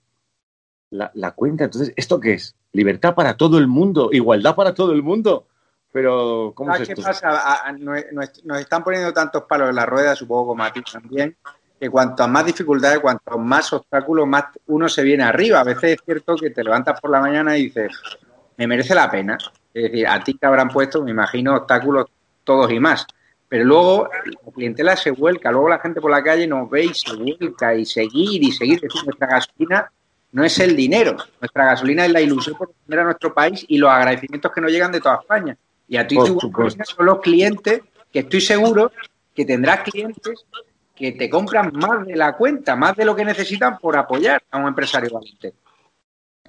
la, 0.92 1.12
la, 1.14 1.32
cuenta. 1.32 1.66
Entonces, 1.66 1.92
¿esto 1.98 2.22
qué 2.22 2.36
es? 2.36 2.56
Libertad 2.72 3.16
para 3.16 3.36
todo 3.36 3.58
el 3.58 3.68
mundo, 3.68 4.12
igualdad 4.14 4.56
para 4.56 4.76
todo 4.76 4.94
el 4.94 5.04
mundo. 5.04 5.48
Pero, 5.94 6.54
¿cómo 6.56 6.74
es 6.74 6.88
¿Qué 6.88 6.96
pasa? 6.96 7.72
nos, 7.78 8.60
están 8.60 8.84
poniendo 8.84 9.14
tantos 9.14 9.44
palos 9.44 9.70
en 9.70 9.76
la 9.76 9.86
rueda, 9.86 10.16
supongo 10.16 10.48
como 10.48 10.64
a 10.64 10.74
ti 10.74 10.82
también, 10.82 11.38
que 11.80 11.88
cuanto 11.88 12.28
más 12.28 12.48
dificultades, 12.48 13.00
cuanto 13.00 13.38
más 13.38 13.72
obstáculos, 13.74 14.28
más 14.28 14.46
uno 14.66 14.90
se 14.90 15.04
viene 15.04 15.24
arriba. 15.24 15.60
A 15.60 15.64
veces 15.64 15.92
es 15.92 16.00
cierto 16.04 16.36
que 16.36 16.50
te 16.50 16.64
levantas 16.64 17.00
por 17.00 17.12
la 17.12 17.22
mañana 17.22 17.56
y 17.56 17.66
dices, 17.66 17.92
me 18.58 18.66
merece 18.66 18.96
la 18.96 19.10
pena. 19.12 19.38
Es 19.72 19.84
decir, 19.84 20.08
a 20.08 20.20
ti 20.24 20.34
te 20.34 20.48
habrán 20.48 20.70
puesto, 20.70 21.04
me 21.04 21.12
imagino, 21.12 21.56
obstáculos 21.56 22.08
todos 22.44 22.72
y 22.72 22.80
más. 22.80 23.06
Pero 23.48 23.64
luego 23.64 24.10
la 24.12 24.52
clientela 24.52 24.96
se 24.96 25.12
vuelca, 25.12 25.52
luego 25.52 25.70
la 25.70 25.78
gente 25.78 26.02
por 26.02 26.10
la 26.10 26.24
calle 26.24 26.48
nos 26.48 26.68
ve 26.72 26.86
y 26.86 26.94
se 26.96 27.16
vuelca 27.16 27.76
y 27.76 27.86
seguir 27.86 28.44
y 28.44 28.52
seguir. 28.52 28.78
Es 28.78 28.82
decir, 28.82 29.04
nuestra 29.06 29.28
gasolina 29.28 29.92
no 30.32 30.44
es 30.44 30.58
el 30.58 30.76
dinero. 30.76 31.18
Nuestra 31.40 31.66
gasolina 31.66 32.04
es 32.04 32.12
la 32.12 32.22
ilusión 32.22 32.58
por 32.58 32.72
tener 32.84 33.02
a 33.02 33.04
nuestro 33.04 33.32
país 33.32 33.64
y 33.68 33.78
los 33.78 33.92
agradecimientos 33.92 34.52
que 34.52 34.60
nos 34.60 34.72
llegan 34.72 34.92
de 34.92 35.00
toda 35.00 35.20
España. 35.22 35.56
Y 35.88 35.98
a 35.98 36.08
ti 36.08 36.16
tu 36.16 36.40
son 36.40 37.06
los 37.06 37.20
clientes 37.20 37.82
que 38.12 38.20
estoy 38.20 38.42
seguro 38.42 38.92
que 39.34 39.46
tendrás 39.46 39.82
clientes 39.82 40.46
que 40.96 41.12
te 41.14 41.30
compran 41.30 41.72
más 41.74 42.06
de 42.06 42.16
la 42.16 42.38
cuenta, 42.38 42.76
más 42.76 42.96
de 42.96 43.06
lo 43.06 43.16
que 43.16 43.26
necesitan 43.26 43.78
por 43.80 43.98
apoyar 43.98 44.44
a 44.52 44.60
un 44.60 44.68
empresario 44.68 45.10
valiente. 45.12 45.54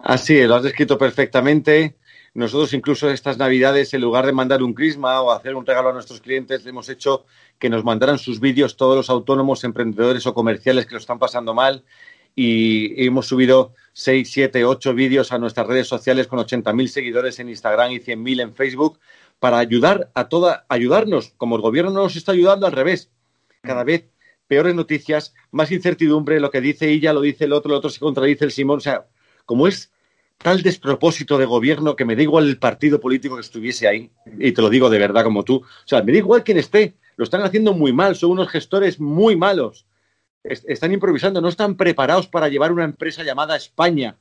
Así 0.01 0.39
es, 0.39 0.47
lo 0.47 0.57
has 0.57 0.63
descrito 0.63 0.99
perfectamente. 0.99 1.97
Nosotros 2.35 2.75
incluso 2.75 3.09
estas 3.11 3.39
navidades, 3.39 3.95
en 3.95 4.01
lugar 4.01 4.27
de 4.27 4.33
mandar 4.33 4.63
un 4.63 4.75
crisma 4.75 5.23
o 5.23 5.31
hacer 5.31 5.55
un 5.55 5.65
regalo 5.65 5.91
a 5.91 5.93
nuestros 5.93 6.21
clientes, 6.21 6.67
hemos 6.67 6.89
hecho 6.89 7.25
que 7.59 7.71
nos 7.71 7.85
mandaran 7.85 8.19
sus 8.19 8.41
vídeos 8.41 8.77
todos 8.77 8.97
los 8.97 9.09
autónomos, 9.09 9.65
emprendedores 9.65 10.27
o 10.27 10.35
comerciales 10.35 10.85
que 10.85 10.95
lo 10.95 11.01
están 11.01 11.19
pasando 11.19 11.55
mal 11.55 11.85
y 12.35 13.07
hemos 13.07 13.29
subido 13.29 13.75
6, 13.93 14.29
7, 14.31 14.65
8 14.65 14.95
vídeos 14.95 15.31
a 15.31 15.39
nuestras 15.39 15.69
redes 15.69 15.87
sociales 15.87 16.27
con 16.27 16.41
80.000 16.41 16.89
seguidores 16.89 17.39
en 17.39 17.49
Instagram 17.49 17.93
y 17.93 18.01
100.000 18.01 18.43
en 18.43 18.55
Facebook 18.55 18.99
para 19.39 19.59
ayudar 19.59 20.11
a 20.15 20.29
toda, 20.29 20.65
ayudarnos, 20.69 21.35
como 21.37 21.57
el 21.57 21.63
gobierno 21.63 21.91
nos 21.93 22.17
está 22.17 22.33
ayudando 22.33 22.67
al 22.67 22.73
revés. 22.73 23.11
Cada 23.63 23.85
vez 23.85 24.07
peores 24.47 24.75
noticias, 24.75 25.35
más 25.51 25.73
incertidumbre, 25.73 26.41
lo 26.41 26.51
que 26.51 26.61
dice 26.61 26.91
ella 26.91 27.13
lo 27.13 27.21
dice 27.21 27.45
el 27.45 27.53
otro, 27.53 27.73
el 27.73 27.79
otro 27.79 27.91
se 27.91 28.01
contradice 28.01 28.45
el 28.45 28.53
Simón. 28.53 28.79
O 28.79 28.81
sea, 28.81 29.07
como 29.47 29.67
es 29.67 29.91
tal 30.39 30.63
despropósito 30.63 31.39
de 31.39 31.45
gobierno 31.45 31.97
que 31.97 32.05
me 32.05 32.17
da 32.17 32.23
igual 32.23 32.49
el 32.49 32.59
partido 32.59 33.01
político 33.01 33.37
que 33.37 33.43
estuviese 33.43 33.89
ahí, 33.89 34.11
y 34.39 34.53
te 34.53 34.63
lo 34.63 34.69
digo 34.69 34.91
de 34.91 34.99
verdad 34.99 35.25
como 35.25 35.45
tú, 35.45 35.57
o 35.57 35.87
sea, 35.87 36.03
me 36.03 36.13
da 36.13 36.19
igual 36.19 36.45
quién 36.45 36.59
esté, 36.59 36.95
lo 37.17 37.25
están 37.25 37.43
haciendo 37.43 37.73
muy 37.73 37.93
mal, 37.93 38.17
son 38.17 38.33
unos 38.33 38.49
gestores 38.49 39.01
muy 39.01 39.37
malos 39.37 39.87
están 40.45 40.93
improvisando, 40.93 41.41
no 41.41 41.49
están 41.49 41.77
preparados 41.77 42.29
para 42.29 42.49
llevar 42.49 42.71
una 42.71 42.85
empresa 42.85 43.23
llamada 43.23 43.57
España 43.57 44.17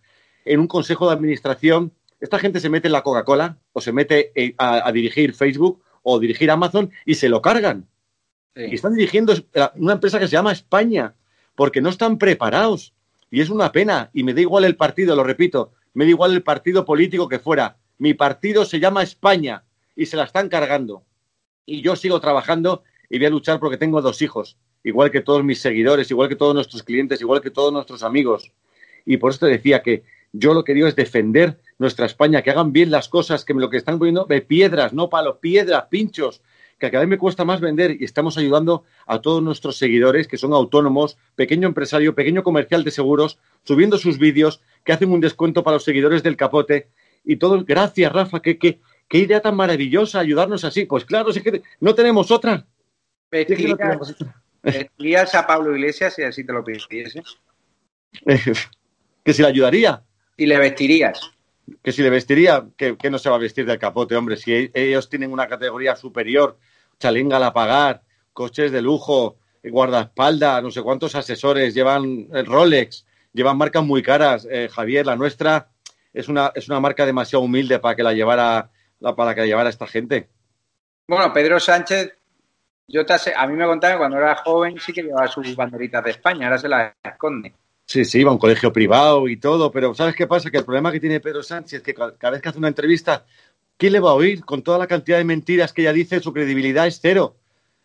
en 0.46 0.60
un 0.60 0.68
consejo 0.68 1.08
de 1.08 1.14
administración. 1.14 1.92
Esta 2.24 2.40
gente 2.40 2.62
se 2.62 2.70
mete 2.70 2.88
en 2.88 2.94
la 2.94 3.04
Coca-Cola 3.04 3.58
o 3.74 3.82
se 3.82 3.92
mete 3.92 4.32
eh, 4.34 4.56
a, 4.58 4.90
dirigir 4.94 5.34
Facebook 5.34 5.84
o 6.04 6.20
dirigir 6.20 6.50
Amazon 6.50 6.90
y 7.06 7.16
se 7.16 7.28
lo 7.28 7.42
cargan. 7.42 7.90
Y 8.56 8.76
están 8.76 8.94
dirigiendo 8.94 9.34
una 9.76 9.94
empresa 9.94 10.20
que 10.20 10.28
se 10.28 10.32
llama 10.32 10.54
España 10.54 11.16
porque 11.54 11.82
no 11.82 11.90
están 11.90 12.18
preparados. 12.18 12.94
Y 13.30 13.42
es 13.42 13.50
una 13.50 13.74
pena. 13.74 14.10
Y 14.14 14.24
me 14.24 14.34
da 14.34 14.40
igual 14.40 14.64
el 14.64 14.78
partido, 14.78 15.18
lo 15.18 15.26
repito, 15.26 15.74
me 15.94 16.06
da 16.06 16.12
igual 16.12 16.32
el 16.32 16.44
partido 16.44 16.86
político 16.86 17.28
que 17.28 17.40
fuera. 17.40 17.76
Mi 17.98 18.14
partido 18.14 18.64
se 18.64 18.80
llama 18.80 19.04
España 19.04 19.66
y 19.94 20.06
se 20.06 20.16
la 20.16 20.24
están 20.24 20.48
cargando. 20.48 21.04
Y 21.66 21.82
yo 21.82 21.98
sigo 21.98 22.22
trabajando 22.22 22.84
y 23.10 23.18
voy 23.18 23.28
a 23.28 23.32
luchar 23.32 23.60
porque 23.60 23.78
tengo 23.78 24.02
dos 24.02 24.22
hijos 24.22 24.58
igual 24.84 25.12
que 25.12 25.22
todos 25.22 25.44
mis 25.44 25.60
seguidores, 25.60 26.12
igual 26.12 26.30
que 26.30 26.36
todos 26.36 26.54
nuestros 26.54 26.84
clientes, 26.84 27.22
igual 27.22 27.42
que 27.42 27.52
todos 27.52 27.72
nuestros 27.72 28.04
amigos. 28.04 28.52
Y 29.06 29.18
por 29.18 29.32
eso 29.32 29.46
te 29.46 29.52
decía 29.52 29.82
que 29.82 30.04
yo 30.34 30.54
lo 30.54 30.64
que 30.64 30.74
digo 30.74 30.88
es 30.88 30.96
defender 30.96 31.60
nuestra 31.78 32.08
España, 32.08 32.42
que 32.42 32.50
hagan 32.50 32.74
bien 32.74 32.92
las 32.92 33.08
cosas, 33.08 33.46
que 33.46 33.54
lo 33.54 33.70
que 33.70 33.78
están 33.78 34.00
poniendo 34.00 34.26
de 34.26 34.42
piedras, 34.42 34.92
no 34.92 35.10
palos, 35.10 35.38
piedras, 35.38 35.86
pinchos, 35.90 36.42
que 36.80 36.90
cada 36.90 37.04
vez 37.04 37.10
me 37.10 37.18
cuesta 37.20 37.46
más 37.46 37.62
vender 37.62 37.96
y 38.00 38.04
estamos 38.04 38.38
ayudando 38.38 38.84
a 39.06 39.22
todos 39.22 39.42
nuestros 39.44 39.78
seguidores 39.78 40.28
que 40.28 40.38
son 40.38 40.52
autónomos, 40.54 41.18
pequeño 41.36 41.68
empresario, 41.68 42.16
pequeño 42.16 42.44
comercial 42.44 42.84
de 42.84 42.92
seguros, 42.92 43.38
subiendo 43.64 43.98
sus 43.98 44.18
vídeos, 44.18 44.60
que 44.84 44.92
hacen 44.92 45.12
un 45.12 45.22
descuento 45.22 45.64
para 45.64 45.76
los 45.76 45.84
seguidores 45.84 46.24
del 46.24 46.36
capote 46.36 46.90
y 47.24 47.38
todo. 47.38 47.64
Gracias, 47.64 48.12
Rafa, 48.12 48.42
qué, 48.42 48.58
qué, 48.58 48.82
qué 49.08 49.20
idea 49.20 49.40
tan 49.40 49.56
maravillosa 49.56 50.20
ayudarnos 50.20 50.64
así. 50.66 50.86
Pues 50.86 51.06
claro, 51.06 51.30
es 51.30 51.42
que 51.42 51.62
no 51.80 51.94
tenemos 51.94 52.32
otra. 52.32 52.66
¿Vestirías 54.64 55.36
a 55.36 55.46
Pablo 55.46 55.76
Iglesias 55.76 56.16
si 56.16 56.24
así 56.24 56.44
te 56.44 56.54
lo 56.54 56.64
pidiese? 56.64 57.22
que 59.24 59.34
si 59.34 59.42
le 59.42 59.48
ayudaría. 59.48 60.04
¿Y 60.38 60.46
le 60.46 60.58
vestirías? 60.58 61.32
Que 61.82 61.92
si 61.92 62.02
le 62.02 62.10
vestiría, 62.10 62.66
que, 62.76 62.98
no 63.10 63.18
se 63.18 63.30
va 63.30 63.36
a 63.36 63.40
vestir 63.40 63.66
del 63.66 63.80
capote, 63.80 64.16
hombre. 64.16 64.38
Si 64.38 64.54
e-, 64.54 64.72
ellos 64.74 65.10
tienen 65.10 65.32
una 65.32 65.48
categoría 65.48 65.96
superior, 65.96 66.58
chalinga 67.00 67.46
a 67.46 67.54
pagar, 67.54 68.04
coches 68.34 68.72
de 68.72 68.82
lujo, 68.82 69.38
guardaespaldas, 69.64 70.62
no 70.62 70.72
sé 70.72 70.82
cuántos 70.82 71.16
asesores, 71.16 71.74
llevan 71.74 72.28
Rolex, 72.46 73.06
llevan 73.32 73.58
marcas 73.58 73.84
muy 73.84 74.02
caras. 74.02 74.48
Eh, 74.50 74.70
Javier, 74.72 75.06
la 75.06 75.16
nuestra 75.16 75.70
es 76.14 76.28
una, 76.28 76.52
es 76.54 76.68
una 76.68 76.80
marca 76.80 77.06
demasiado 77.06 77.44
humilde 77.44 77.80
para 77.80 77.96
que 77.96 78.04
la 78.04 78.14
llevara, 78.14 78.70
para 79.16 79.34
que 79.34 79.42
la 79.42 79.48
llevara 79.48 79.70
esta 79.70 79.88
gente. 79.88 80.30
Bueno, 81.08 81.32
Pedro 81.34 81.60
Sánchez 81.60 82.14
yo 82.88 83.06
te 83.06 83.14
a 83.36 83.48
mí 83.48 83.56
me 83.56 83.66
contaban 83.66 83.96
que 83.96 84.00
cuando 84.00 84.18
era 84.18 84.36
joven 84.36 84.80
sí 84.80 84.92
que 84.94 85.04
llevaba 85.04 85.28
sus 85.28 85.56
banderitas 85.56 86.04
de 86.04 86.12
España, 86.12 86.48
ahora 86.48 86.58
se 86.58 86.68
las 86.68 86.94
esconde. 87.04 87.54
Sí, 87.86 88.06
sí, 88.06 88.20
iba 88.20 88.30
a 88.30 88.34
un 88.34 88.40
colegio 88.40 88.72
privado 88.72 89.28
y 89.28 89.38
todo, 89.38 89.72
pero 89.72 89.94
¿sabes 89.94 90.16
qué 90.16 90.26
pasa? 90.26 90.50
Que 90.50 90.58
el 90.58 90.66
problema 90.66 90.92
que 90.92 91.00
tiene 91.00 91.20
Pedro 91.20 91.44
Sánchez 91.44 91.74
es 91.74 91.84
que 91.84 91.94
cada 91.94 92.32
vez 92.32 92.42
que 92.42 92.50
hace 92.50 92.58
una 92.58 92.70
entrevista, 92.70 93.26
¿quién 93.78 93.94
le 93.94 94.00
va 94.00 94.12
a 94.12 94.14
oír? 94.14 94.44
Con 94.46 94.64
toda 94.64 94.78
la 94.78 94.88
cantidad 94.88 95.18
de 95.18 95.24
mentiras 95.26 95.74
que 95.74 95.82
ella 95.82 95.94
dice, 95.94 96.20
su 96.20 96.34
credibilidad 96.34 96.88
es 96.88 97.00
cero. 97.02 97.36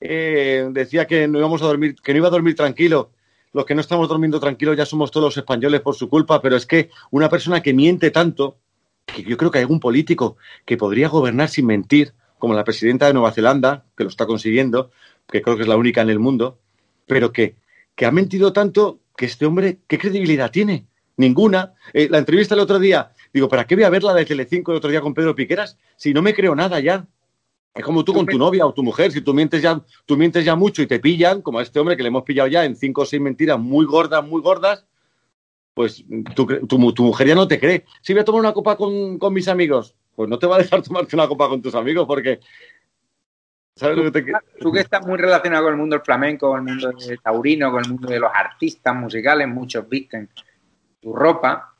Eh, 0.00 0.68
decía 0.70 1.06
que 1.06 1.26
no 1.26 1.38
íbamos 1.38 1.60
a 1.62 1.66
dormir, 1.66 1.96
que 1.96 2.12
no 2.12 2.18
iba 2.18 2.28
a 2.28 2.32
dormir 2.32 2.54
tranquilo. 2.54 3.10
Los 3.52 3.64
que 3.64 3.74
no 3.74 3.80
estamos 3.80 4.08
durmiendo 4.08 4.38
tranquilos 4.40 4.76
ya 4.76 4.86
somos 4.86 5.10
todos 5.10 5.24
los 5.24 5.36
españoles 5.36 5.80
por 5.80 5.94
su 5.94 6.08
culpa, 6.08 6.40
pero 6.40 6.56
es 6.56 6.66
que 6.66 6.90
una 7.10 7.28
persona 7.28 7.62
que 7.62 7.74
miente 7.74 8.10
tanto, 8.10 8.58
que 9.04 9.22
yo 9.22 9.36
creo 9.36 9.50
que 9.50 9.58
hay 9.58 9.62
algún 9.62 9.80
político 9.80 10.36
que 10.64 10.76
podría 10.76 11.08
gobernar 11.08 11.48
sin 11.48 11.66
mentir, 11.66 12.12
como 12.38 12.54
la 12.54 12.64
presidenta 12.64 13.06
de 13.06 13.14
Nueva 13.14 13.32
Zelanda, 13.32 13.84
que 13.96 14.04
lo 14.04 14.10
está 14.10 14.26
consiguiendo, 14.26 14.90
que 15.26 15.42
creo 15.42 15.56
que 15.56 15.62
es 15.62 15.68
la 15.68 15.76
única 15.76 16.02
en 16.02 16.10
el 16.10 16.18
mundo, 16.18 16.58
pero 17.06 17.32
que, 17.32 17.56
que 17.96 18.06
ha 18.06 18.12
mentido 18.12 18.52
tanto 18.52 19.00
que 19.18 19.26
este 19.26 19.44
hombre, 19.44 19.80
¿qué 19.88 19.98
credibilidad 19.98 20.50
tiene? 20.50 20.86
Ninguna. 21.16 21.74
Eh, 21.92 22.08
la 22.08 22.18
entrevista 22.18 22.54
el 22.54 22.60
otro 22.60 22.78
día, 22.78 23.10
digo, 23.34 23.48
¿para 23.48 23.66
qué 23.66 23.74
voy 23.74 23.82
a 23.82 23.90
ver 23.90 24.04
la 24.04 24.14
de 24.14 24.24
Telecinco 24.24 24.70
el 24.70 24.78
otro 24.78 24.88
día 24.88 25.00
con 25.00 25.12
Pedro 25.12 25.34
Piqueras 25.34 25.76
si 25.96 26.14
no 26.14 26.22
me 26.22 26.32
creo 26.32 26.54
nada 26.54 26.78
ya? 26.78 27.04
Es 27.74 27.84
como 27.84 28.04
tú 28.04 28.14
con 28.14 28.26
tu 28.26 28.38
novia 28.38 28.64
o 28.64 28.72
tu 28.72 28.84
mujer, 28.84 29.10
si 29.10 29.20
tú 29.20 29.34
mientes 29.34 29.60
ya, 29.60 29.82
tú 30.06 30.16
mientes 30.16 30.44
ya 30.44 30.54
mucho 30.54 30.82
y 30.82 30.86
te 30.86 31.00
pillan, 31.00 31.42
como 31.42 31.58
a 31.58 31.62
este 31.62 31.80
hombre 31.80 31.96
que 31.96 32.04
le 32.04 32.08
hemos 32.08 32.22
pillado 32.22 32.48
ya 32.48 32.64
en 32.64 32.76
cinco 32.76 33.02
o 33.02 33.04
seis 33.04 33.20
mentiras 33.20 33.58
muy 33.58 33.84
gordas, 33.86 34.24
muy 34.24 34.40
gordas, 34.40 34.86
pues 35.74 36.04
tu, 36.36 36.46
tu, 36.66 36.78
mujer 36.78 37.26
ya 37.26 37.34
no 37.34 37.48
te 37.48 37.58
cree. 37.58 37.84
Si 38.00 38.12
voy 38.12 38.22
a 38.22 38.24
tomar 38.24 38.40
una 38.40 38.52
copa 38.52 38.76
con, 38.76 39.18
con 39.18 39.34
mis 39.34 39.48
amigos, 39.48 39.96
pues 40.14 40.28
no 40.28 40.38
te 40.38 40.46
va 40.46 40.56
a 40.56 40.58
dejar 40.60 40.82
tomarte 40.84 41.16
una 41.16 41.26
copa 41.26 41.48
con 41.48 41.60
tus 41.60 41.74
amigos 41.74 42.06
porque... 42.06 42.38
¿sabes 43.78 43.96
tú, 43.96 44.04
lo 44.04 44.12
que 44.12 44.22
te... 44.22 44.32
tú 44.60 44.72
que 44.72 44.80
estás 44.80 45.06
muy 45.06 45.16
relacionado 45.16 45.64
con 45.64 45.72
el 45.72 45.78
mundo 45.78 45.96
del 45.96 46.04
flamenco, 46.04 46.50
con 46.50 46.58
el 46.58 46.74
mundo 46.74 46.92
del 46.92 47.20
taurino, 47.20 47.70
con 47.70 47.84
el 47.84 47.90
mundo 47.90 48.08
de 48.08 48.20
los 48.20 48.30
artistas 48.34 48.94
musicales, 48.94 49.48
muchos 49.48 49.88
visten 49.88 50.28
tu 51.00 51.14
ropa. 51.14 51.74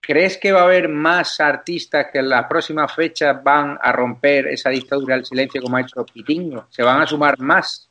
¿Crees 0.00 0.38
que 0.38 0.52
va 0.52 0.60
a 0.60 0.64
haber 0.64 0.88
más 0.88 1.40
artistas 1.40 2.06
que 2.12 2.18
en 2.18 2.28
las 2.28 2.46
próximas 2.46 2.94
fechas 2.94 3.42
van 3.42 3.78
a 3.80 3.92
romper 3.92 4.46
esa 4.48 4.70
dictadura 4.70 5.16
del 5.16 5.24
silencio 5.24 5.62
como 5.62 5.76
ha 5.76 5.82
hecho 5.82 6.04
Pitingo? 6.04 6.66
¿Se 6.70 6.82
van 6.82 7.02
a 7.02 7.06
sumar 7.06 7.38
más? 7.38 7.90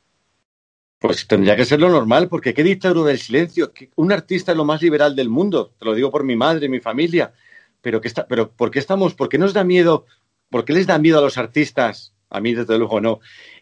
Pues 0.98 1.26
tendría 1.28 1.54
que 1.54 1.64
ser 1.64 1.80
lo 1.80 1.88
normal, 1.90 2.28
porque 2.28 2.52
¿qué 2.52 2.64
dictadura 2.64 3.10
del 3.10 3.18
silencio? 3.18 3.72
Un 3.96 4.10
artista 4.10 4.52
es 4.52 4.58
lo 4.58 4.64
más 4.64 4.82
liberal 4.82 5.14
del 5.14 5.28
mundo, 5.28 5.72
te 5.78 5.84
lo 5.84 5.94
digo 5.94 6.10
por 6.10 6.24
mi 6.24 6.34
madre, 6.34 6.68
mi 6.68 6.80
familia 6.80 7.32
pero, 7.80 8.00
está, 8.02 8.26
pero 8.26 8.50
¿por 8.50 8.70
qué 8.70 8.78
estamos, 8.78 9.14
por 9.14 9.28
qué 9.28 9.38
nos 9.38 9.52
da 9.52 9.64
miedo, 9.64 10.06
por 10.50 10.64
qué 10.64 10.72
les 10.72 10.86
da 10.86 10.98
miedo 10.98 11.18
a 11.18 11.22
los 11.22 11.38
artistas? 11.38 12.14
A 12.30 12.40
mí, 12.40 12.54
desde 12.54 12.78
luego, 12.78 13.00
no. 13.00 13.20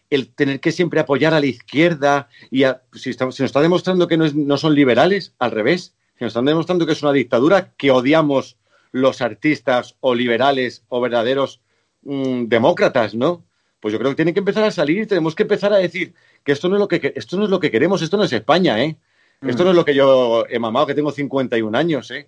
El 0.09 0.33
tener 0.33 0.59
que 0.59 0.71
siempre 0.71 0.99
apoyar 0.99 1.33
a 1.33 1.39
la 1.39 1.45
izquierda 1.45 2.29
y 2.51 2.63
si, 2.93 3.09
estamos, 3.09 3.35
si 3.35 3.43
nos 3.43 3.49
está 3.49 3.61
demostrando 3.61 4.07
que 4.07 4.17
no, 4.17 4.25
no 4.33 4.57
son 4.57 4.75
liberales, 4.75 5.33
al 5.39 5.51
revés, 5.51 5.95
nos 6.19 6.29
están 6.29 6.45
demostrando 6.45 6.85
que 6.85 6.93
es 6.93 7.03
una 7.03 7.13
dictadura, 7.13 7.73
que 7.77 7.91
odiamos 7.91 8.57
los 8.91 9.21
artistas 9.21 9.95
o 9.99 10.15
liberales 10.15 10.83
o 10.89 11.01
verdaderos 11.01 11.61
mm, 12.03 12.45
demócratas, 12.45 13.15
¿no? 13.15 13.45
Pues 13.79 13.91
yo 13.91 13.99
creo 13.99 14.11
que 14.11 14.15
tienen 14.15 14.33
que 14.33 14.39
empezar 14.39 14.63
a 14.63 14.71
salir 14.71 14.97
y 14.97 15.05
tenemos 15.05 15.35
que 15.35 15.43
empezar 15.43 15.71
a 15.73 15.77
decir 15.77 16.13
que 16.43 16.51
esto 16.51 16.67
no 16.67 16.75
es 16.75 16.79
lo 16.79 16.87
que, 16.87 17.13
esto 17.15 17.37
no 17.37 17.43
es 17.43 17.49
lo 17.49 17.59
que 17.59 17.69
queremos, 17.69 18.01
esto 18.01 18.17
no 18.17 18.23
es 18.23 18.33
España, 18.33 18.83
¿eh? 18.83 18.97
Esto 19.41 19.63
no 19.63 19.69
es 19.69 19.75
lo 19.75 19.85
que 19.85 19.93
yo 19.93 20.45
he 20.49 20.57
mamado, 20.57 20.87
que 20.87 20.95
tengo 20.95 21.11
51 21.11 21.77
años, 21.77 22.09
¿eh? 22.09 22.27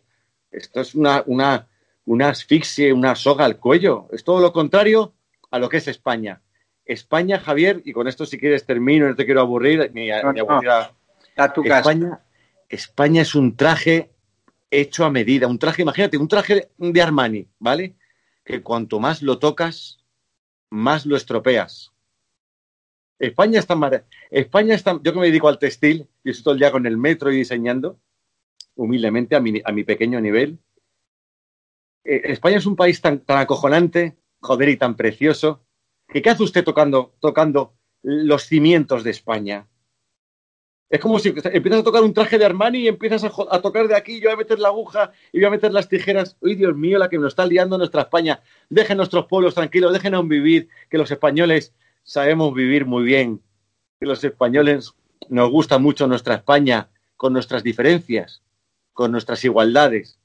Esto 0.51 0.81
es 0.81 0.93
una, 0.93 1.23
una, 1.25 1.67
una 2.05 2.29
asfixia, 2.29 2.93
una 2.93 3.15
soga 3.15 3.45
al 3.45 3.57
cuello. 3.57 4.07
Es 4.11 4.23
todo 4.23 4.39
lo 4.41 4.53
contrario 4.53 5.13
a 5.51 5.59
lo 5.59 5.69
que 5.69 5.77
es 5.77 5.87
España. 5.87 6.41
España, 6.85 7.39
Javier, 7.39 7.81
y 7.85 7.93
con 7.93 8.07
esto 8.07 8.25
si 8.25 8.39
quieres 8.39 8.65
termino, 8.65 9.07
no 9.07 9.15
te 9.15 9.25
quiero 9.25 9.41
aburrir, 9.41 9.91
ni, 9.93 10.09
aburrir 10.11 10.69
a, 10.69 10.95
España, 11.35 12.19
España 12.67 13.21
es 13.21 13.35
un 13.35 13.55
traje 13.55 14.11
hecho 14.71 15.05
a 15.05 15.11
medida, 15.11 15.47
un 15.47 15.59
traje, 15.59 15.83
imagínate, 15.83 16.17
un 16.17 16.27
traje 16.27 16.69
de 16.77 17.01
Armani, 17.01 17.47
¿vale? 17.59 17.95
Que 18.43 18.61
cuanto 18.61 18.99
más 18.99 19.21
lo 19.21 19.39
tocas, 19.39 19.99
más 20.69 21.05
lo 21.05 21.15
estropeas. 21.15 21.91
España 23.19 23.59
está, 23.59 23.75
España 24.31 24.75
está, 24.75 24.99
yo 25.03 25.13
que 25.13 25.19
me 25.19 25.27
dedico 25.27 25.49
al 25.49 25.59
textil 25.59 26.07
y 26.23 26.31
estoy 26.31 26.43
todo 26.43 26.53
el 26.53 26.59
día 26.59 26.71
con 26.71 26.85
el 26.85 26.97
metro 26.97 27.31
y 27.31 27.37
diseñando, 27.37 27.99
humildemente 28.75 29.35
a 29.35 29.39
mi, 29.41 29.61
a 29.63 29.71
mi 29.71 29.83
pequeño 29.83 30.21
nivel. 30.21 30.57
Eh, 32.03 32.21
España 32.25 32.57
es 32.57 32.65
un 32.65 32.75
país 32.75 33.01
tan, 33.01 33.19
tan 33.19 33.39
acojonante, 33.39 34.17
joder, 34.41 34.69
y 34.69 34.77
tan 34.77 34.95
precioso, 34.95 35.61
¿qué 36.07 36.29
hace 36.29 36.43
usted 36.43 36.63
tocando, 36.63 37.15
tocando 37.19 37.73
los 38.01 38.43
cimientos 38.43 39.03
de 39.03 39.11
España? 39.11 39.67
Es 40.89 40.99
como 40.99 41.19
si 41.19 41.29
empiezas 41.29 41.81
a 41.81 41.83
tocar 41.83 42.01
un 42.01 42.15
traje 42.15 42.39
de 42.39 42.45
Armani 42.45 42.79
y 42.79 42.87
empiezas 42.87 43.23
a, 43.23 43.61
tocar 43.61 43.87
de 43.87 43.95
aquí, 43.95 44.19
yo 44.19 44.29
voy 44.29 44.33
a 44.33 44.37
meter 44.37 44.57
la 44.57 44.69
aguja 44.69 45.11
y 45.31 45.37
voy 45.37 45.45
a 45.45 45.51
meter 45.51 45.71
las 45.71 45.87
tijeras. 45.87 46.35
¡Uy, 46.41 46.55
Dios 46.55 46.75
mío, 46.75 46.97
la 46.97 47.09
que 47.09 47.19
nos 47.19 47.33
está 47.33 47.45
liando 47.45 47.77
nuestra 47.77 48.01
España! 48.01 48.41
Dejen 48.69 48.97
nuestros 48.97 49.27
pueblos 49.27 49.53
tranquilos, 49.53 49.93
déjenos 49.93 50.27
vivir, 50.27 50.67
que 50.89 50.97
los 50.97 51.11
españoles 51.11 51.75
sabemos 52.01 52.55
vivir 52.55 52.87
muy 52.87 53.03
bien, 53.03 53.39
que 53.99 54.07
los 54.07 54.23
españoles 54.23 54.95
nos 55.29 55.51
gusta 55.51 55.77
mucho 55.77 56.07
nuestra 56.07 56.35
España 56.35 56.89
con 57.17 57.33
nuestras 57.33 57.61
diferencias, 57.61 58.41
con 58.93 59.11
nuestras 59.11 59.45
igualdades. 59.45 60.19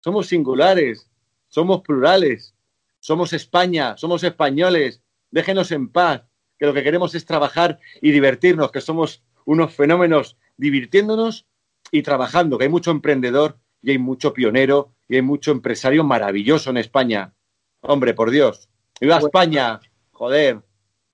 Somos 0.00 0.26
singulares, 0.26 1.10
somos 1.48 1.80
plurales, 1.80 2.54
somos 3.00 3.32
España, 3.32 3.96
somos 3.96 4.22
españoles, 4.22 5.02
déjenos 5.30 5.72
en 5.72 5.88
paz, 5.88 6.22
que 6.58 6.66
lo 6.66 6.74
que 6.74 6.82
queremos 6.82 7.14
es 7.14 7.24
trabajar 7.24 7.78
y 8.00 8.12
divertirnos, 8.12 8.70
que 8.70 8.80
somos 8.80 9.24
unos 9.46 9.74
fenómenos 9.74 10.36
divirtiéndonos 10.56 11.46
y 11.90 12.02
trabajando, 12.02 12.58
que 12.58 12.64
hay 12.64 12.70
mucho 12.70 12.90
emprendedor 12.90 13.58
y 13.82 13.92
hay 13.92 13.98
mucho 13.98 14.34
pionero 14.34 14.94
y 15.08 15.16
hay 15.16 15.22
mucho 15.22 15.50
empresario 15.50 16.04
maravilloso 16.04 16.70
en 16.70 16.76
España. 16.76 17.32
Hombre, 17.80 18.12
por 18.12 18.30
Dios. 18.30 18.68
¡Viva 19.00 19.16
pues, 19.16 19.24
España! 19.26 19.80
Joder. 20.12 20.60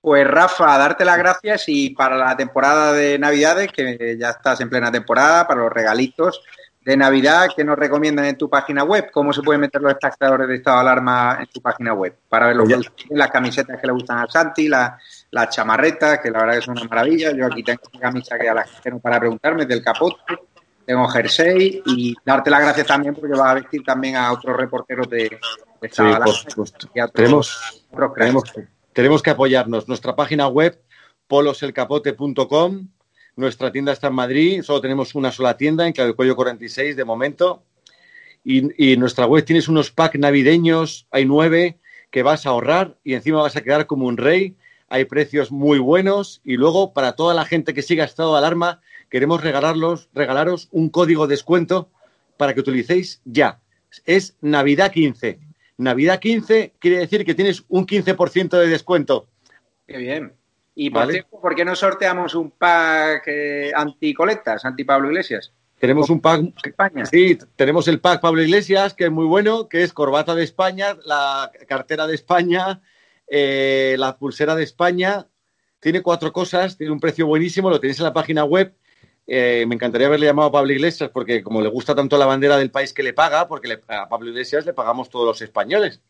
Pues 0.01 0.27
Rafa, 0.27 0.77
darte 0.77 1.05
las 1.05 1.17
gracias 1.17 1.63
y 1.67 1.91
para 1.91 2.17
la 2.17 2.35
temporada 2.35 2.91
de 2.93 3.17
Navidades, 3.17 3.71
que 3.71 4.17
ya 4.19 4.31
estás 4.31 4.59
en 4.61 4.69
plena 4.69 4.91
temporada, 4.91 5.47
para 5.47 5.61
los 5.61 5.71
regalitos 5.71 6.43
de 6.87 6.95
Navidad, 6.95 7.49
¿qué 7.53 7.65
nos 7.65 7.77
recomiendan 7.77 8.23
en 8.27 8.37
tu 8.37 8.49
página 8.49 8.85
web? 8.85 9.11
¿Cómo 9.11 9.33
se 9.33 9.41
pueden 9.41 9.59
meter 9.59 9.81
los 9.81 9.91
espectadores 9.91 10.47
de 10.47 10.55
estado 10.55 10.77
de 10.77 10.81
alarma 10.83 11.37
en 11.41 11.47
tu 11.47 11.61
página 11.61 11.93
web? 11.93 12.17
Para 12.29 12.47
ver 12.47 12.55
los, 12.55 12.69
las 13.09 13.29
camisetas 13.29 13.81
que 13.81 13.87
le 13.87 13.91
gustan 13.91 14.19
a 14.19 14.27
Santi, 14.27 14.69
la, 14.69 14.97
las 15.31 15.53
chamarretas, 15.53 16.19
que 16.19 16.31
la 16.31 16.39
verdad 16.39 16.55
que 16.55 16.61
son 16.61 16.77
una 16.77 16.87
maravilla. 16.87 17.33
Yo 17.33 17.45
aquí 17.45 17.61
tengo 17.61 17.81
una 17.91 17.99
camisa 17.99 18.39
que 18.39 18.47
a 18.47 18.53
la 18.53 18.63
gente 18.63 18.89
no 18.89 18.99
para 18.99 19.19
preguntarme, 19.19 19.65
del 19.65 19.83
capote, 19.83 20.15
tengo 20.85 21.05
jersey 21.09 21.83
y 21.87 22.15
darte 22.23 22.49
las 22.49 22.61
gracias 22.61 22.87
también 22.87 23.13
porque 23.13 23.37
vas 23.37 23.49
a 23.49 23.55
vestir 23.55 23.83
también 23.83 24.15
a 24.15 24.31
otros 24.31 24.55
reporteros 24.55 25.09
de, 25.09 25.37
de 25.81 25.89
sí, 25.89 26.01
por 26.01 26.29
supuesto. 26.29 26.87
tenemos, 27.13 27.83
tenemos, 28.93 29.21
que 29.21 29.31
apoyarnos. 29.31 29.89
Nuestra 29.89 30.15
página 30.15 30.47
web, 30.47 30.81
poloselcapote.com, 31.27 32.87
nuestra 33.37 33.71
tienda 33.71 33.93
está 33.93 34.07
en 34.07 34.15
Madrid, 34.15 34.61
solo 34.63 34.81
tenemos 34.81 35.15
una 35.15 35.31
sola 35.31 35.55
tienda 35.55 35.87
en 35.87 35.93
Claudio 35.93 36.15
Cuello 36.15 36.35
46 36.35 36.95
de 36.95 37.05
momento. 37.05 37.63
Y, 38.43 38.91
y 38.91 38.97
nuestra 38.97 39.25
web 39.25 39.45
tienes 39.45 39.67
unos 39.67 39.91
packs 39.91 40.19
navideños, 40.19 41.07
hay 41.11 41.25
nueve, 41.25 41.79
que 42.11 42.23
vas 42.23 42.45
a 42.45 42.49
ahorrar 42.49 42.97
y 43.03 43.13
encima 43.13 43.41
vas 43.41 43.55
a 43.55 43.61
quedar 43.61 43.87
como 43.87 44.05
un 44.05 44.17
rey 44.17 44.55
hay 44.89 45.05
precios 45.05 45.51
muy 45.51 45.79
buenos 45.79 46.41
y 46.43 46.55
luego 46.55 46.93
para 46.93 47.13
toda 47.13 47.33
la 47.33 47.45
gente 47.45 47.73
que 47.73 47.81
siga 47.81 48.05
estado 48.05 48.33
de 48.33 48.39
alarma 48.39 48.81
queremos 49.09 49.43
regalarlos, 49.43 50.09
regalaros 50.13 50.69
un 50.71 50.89
código 50.89 51.27
de 51.27 51.33
descuento 51.33 51.89
para 52.37 52.53
que 52.53 52.59
utilicéis 52.59 53.21
ya. 53.25 53.59
Es 54.05 54.37
Navidad 54.41 54.91
15. 54.91 55.39
Navidad 55.77 56.19
15 56.19 56.73
quiere 56.79 56.99
decir 56.99 57.25
que 57.25 57.35
tienes 57.35 57.63
un 57.67 57.85
15% 57.85 58.57
de 58.57 58.67
descuento. 58.67 59.27
Qué 59.87 59.97
bien. 59.97 60.33
Y 60.79 60.91
por, 60.91 61.09
¿por 61.41 61.55
qué 61.55 61.65
no 61.65 61.75
sorteamos 61.75 62.35
un 62.35 62.51
pack 62.51 63.23
eh, 63.25 63.71
anti-colectas, 63.75 64.63
anti-Pablo 64.63 65.07
Iglesias? 65.07 65.51
Tenemos 65.79 66.11
un 66.11 66.21
pack. 66.21 66.53
España. 66.63 67.03
Sí, 67.07 67.35
tenemos 67.55 67.87
el 67.87 67.99
pack 67.99 68.21
Pablo 68.21 68.43
Iglesias, 68.43 68.93
que 68.93 69.05
es 69.05 69.11
muy 69.11 69.25
bueno, 69.25 69.67
que 69.67 69.81
es 69.81 69.91
corbata 69.91 70.35
de 70.35 70.43
España, 70.43 70.95
la 71.03 71.51
cartera 71.67 72.05
de 72.05 72.13
España, 72.13 72.81
eh, 73.27 73.95
la 73.97 74.17
pulsera 74.17 74.53
de 74.53 74.63
España 74.63 75.25
tiene 75.79 76.03
cuatro 76.03 76.31
cosas, 76.31 76.77
tiene 76.77 76.93
un 76.93 76.99
precio 76.99 77.25
buenísimo, 77.25 77.71
lo 77.71 77.79
tenéis 77.79 77.97
en 77.99 78.05
la 78.05 78.13
página 78.13 78.43
web. 78.43 78.73
Eh, 79.25 79.65
me 79.67 79.73
encantaría 79.73 80.05
haberle 80.05 80.27
llamado 80.27 80.49
a 80.49 80.51
Pablo 80.51 80.73
Iglesias 80.73 81.09
porque 81.11 81.41
como 81.41 81.59
le 81.59 81.69
gusta 81.69 81.95
tanto 81.95 82.19
la 82.19 82.27
bandera 82.27 82.55
del 82.55 82.69
país 82.69 82.93
que 82.93 83.01
le 83.01 83.13
paga, 83.13 83.47
porque 83.47 83.79
a 83.87 84.07
Pablo 84.07 84.29
Iglesias 84.29 84.65
le 84.65 84.73
pagamos 84.73 85.09
todos 85.09 85.25
los 85.25 85.41
españoles 85.41 86.01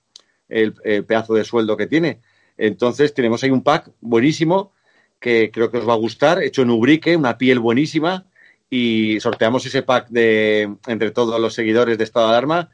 el, 0.49 0.73
pedazo 1.05 1.33
de 1.33 1.43
sueldo 1.43 1.77
que 1.77 1.87
tiene. 1.87 2.19
Entonces 2.57 3.13
tenemos 3.13 3.43
ahí 3.43 3.51
un 3.51 3.63
pack 3.63 3.91
buenísimo 4.01 4.71
que 5.19 5.51
creo 5.51 5.71
que 5.71 5.77
os 5.77 5.87
va 5.87 5.93
a 5.93 5.97
gustar, 5.97 6.43
hecho 6.43 6.61
en 6.61 6.69
Ubrique, 6.69 7.15
una 7.15 7.37
piel 7.37 7.59
buenísima 7.59 8.25
y 8.69 9.19
sorteamos 9.19 9.65
ese 9.65 9.81
pack 9.83 10.07
de 10.09 10.75
entre 10.87 11.11
todos 11.11 11.39
los 11.39 11.53
seguidores 11.53 11.97
de 11.97 12.03
Estado 12.03 12.27
de 12.27 12.33
Alarma, 12.33 12.69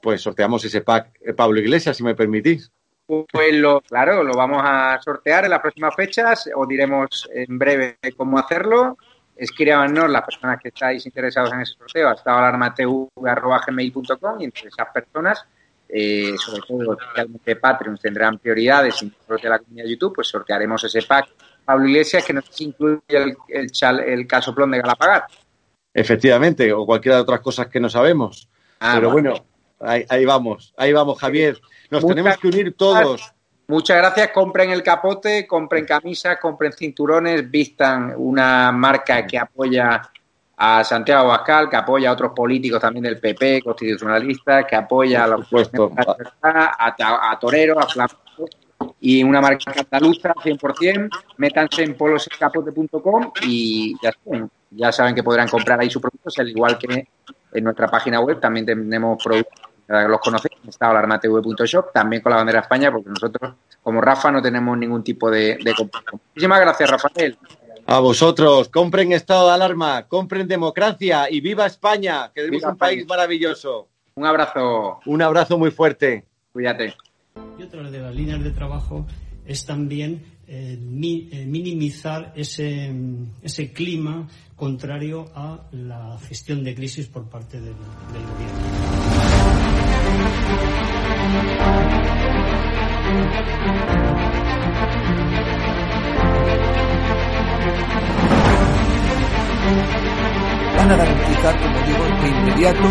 pues 0.00 0.22
sorteamos 0.22 0.64
ese 0.64 0.80
pack 0.80 1.18
eh, 1.20 1.32
Pablo 1.32 1.58
Iglesias, 1.60 1.96
si 1.96 2.04
me 2.04 2.14
permitís. 2.14 2.70
Pues 3.06 3.54
lo, 3.54 3.80
claro, 3.80 4.22
lo 4.22 4.34
vamos 4.34 4.62
a 4.64 5.00
sortear 5.02 5.44
en 5.44 5.50
las 5.50 5.60
próximas 5.60 5.92
fechas, 5.94 6.48
os 6.54 6.68
diremos 6.68 7.28
en 7.34 7.58
breve 7.58 7.98
cómo 8.16 8.38
hacerlo. 8.38 8.96
Escríbanos 9.36 10.08
las 10.08 10.22
personas 10.22 10.58
que 10.60 10.68
estáis 10.68 11.04
interesados 11.04 11.52
en 11.52 11.60
ese 11.60 11.74
sorteo 11.74 12.08
a 12.08 12.12
estadoalarmatv.gmail.com 12.12 14.40
y 14.40 14.44
entre 14.44 14.68
esas 14.68 14.88
personas, 14.92 15.44
eh, 15.94 16.32
sobre 16.38 16.62
todo 16.66 16.94
especialmente 16.98 17.56
Patreon, 17.56 17.98
tendrán 17.98 18.38
prioridades 18.38 19.02
en 19.02 19.10
de 19.10 19.48
la 19.48 19.58
comunidad 19.58 19.84
de 19.84 19.90
YouTube, 19.90 20.14
pues 20.14 20.28
sortearemos 20.28 20.82
ese 20.84 21.02
pack. 21.02 21.28
Pablo 21.64 21.86
Iglesias, 21.86 22.24
que 22.24 22.32
nos 22.32 22.60
incluye 22.60 23.02
el, 23.08 23.36
el, 23.48 24.00
el 24.00 24.26
casoplón 24.26 24.70
de 24.70 24.78
Galapagar. 24.78 25.26
Efectivamente, 25.94 26.72
o 26.72 26.86
cualquiera 26.86 27.16
de 27.16 27.22
otras 27.22 27.40
cosas 27.40 27.66
que 27.68 27.78
no 27.78 27.90
sabemos. 27.90 28.48
Ah, 28.80 28.92
Pero 28.94 29.10
bueno, 29.10 29.34
ahí, 29.80 30.04
ahí, 30.08 30.24
vamos, 30.24 30.72
ahí 30.76 30.92
vamos, 30.92 31.20
Javier. 31.20 31.60
Nos 31.90 32.06
tenemos 32.06 32.38
que 32.38 32.48
unir 32.48 32.74
todos. 32.74 33.32
Muchas 33.68 33.98
gracias. 33.98 34.30
Compren 34.30 34.70
el 34.70 34.82
capote, 34.82 35.46
compren 35.46 35.84
camisas, 35.84 36.38
compren 36.40 36.72
cinturones, 36.72 37.50
vistan 37.50 38.14
una 38.16 38.72
marca 38.72 39.26
que 39.26 39.38
apoya 39.38 40.02
a 40.64 40.84
Santiago 40.84 41.24
Abascal, 41.24 41.68
que 41.68 41.74
apoya 41.74 42.10
a 42.10 42.12
otros 42.12 42.30
políticos 42.36 42.80
también 42.80 43.02
del 43.02 43.18
PP, 43.18 43.62
constitucionalistas, 43.62 44.64
que 44.64 44.76
apoya 44.76 45.24
a 45.24 45.26
los 45.26 45.48
a, 46.40 47.30
a, 47.30 47.38
Torero, 47.40 47.80
a 47.80 47.88
Flamenco 47.88 48.48
y 49.00 49.24
una 49.24 49.40
marca 49.40 49.72
andaluza 49.76 50.32
100%. 50.34 51.10
Métanse 51.38 51.82
en 51.82 51.96
poloscapote.com 51.96 53.32
y 53.42 53.96
ya 54.00 54.12
saben, 54.12 54.50
ya 54.70 54.92
saben 54.92 55.16
que 55.16 55.24
podrán 55.24 55.48
comprar 55.48 55.80
ahí 55.80 55.90
sus 55.90 56.00
productos, 56.00 56.38
al 56.38 56.48
igual 56.48 56.78
que 56.78 57.08
en 57.54 57.64
nuestra 57.64 57.88
página 57.88 58.20
web 58.20 58.38
también 58.38 58.64
tenemos 58.64 59.20
productos 59.20 59.72
los 59.88 60.20
conocéis, 60.20 60.58
está 60.68 60.90
alarmatv.shop, 60.90 61.92
también 61.92 62.22
con 62.22 62.30
la 62.30 62.36
bandera 62.36 62.60
de 62.60 62.62
España, 62.62 62.90
porque 62.90 63.10
nosotros, 63.10 63.54
como 63.82 64.00
Rafa, 64.00 64.30
no 64.30 64.40
tenemos 64.40 64.78
ningún 64.78 65.02
tipo 65.02 65.30
de, 65.30 65.58
de 65.62 65.74
Muchísimas 66.12 66.60
gracias, 66.60 66.90
Rafael. 66.90 67.36
A 67.92 68.00
vosotros, 68.00 68.70
compren 68.70 69.12
estado 69.12 69.48
de 69.48 69.52
alarma, 69.52 70.08
compren 70.08 70.48
democracia 70.48 71.30
y 71.30 71.42
viva 71.42 71.66
España, 71.66 72.32
que 72.34 72.40
tenemos 72.40 72.64
un 72.64 72.78
país 72.78 73.06
maravilloso. 73.06 73.86
Un 74.14 74.24
abrazo. 74.24 75.00
Un 75.04 75.20
abrazo 75.20 75.58
muy 75.58 75.70
fuerte. 75.70 76.24
Cuídate. 76.54 76.94
Y 77.58 77.62
otra 77.62 77.90
de 77.90 77.98
las 77.98 78.14
líneas 78.14 78.42
de 78.42 78.50
trabajo 78.52 79.06
es 79.44 79.66
también 79.66 80.24
eh, 80.48 80.78
eh, 80.80 81.44
minimizar 81.46 82.32
ese, 82.34 82.90
ese 83.42 83.74
clima 83.74 84.26
contrario 84.56 85.26
a 85.34 85.68
la 85.72 86.16
gestión 86.26 86.64
de 86.64 86.74
crisis 86.74 87.08
por 87.08 87.28
parte 87.28 87.60
del, 87.60 87.74
del 87.74 88.22
gobierno. 88.26 89.02
A 100.90 100.96
garantizar, 100.96 101.56
como 101.58 101.78
digo, 101.86 102.04
de 102.20 102.28
inmediato 102.28 102.88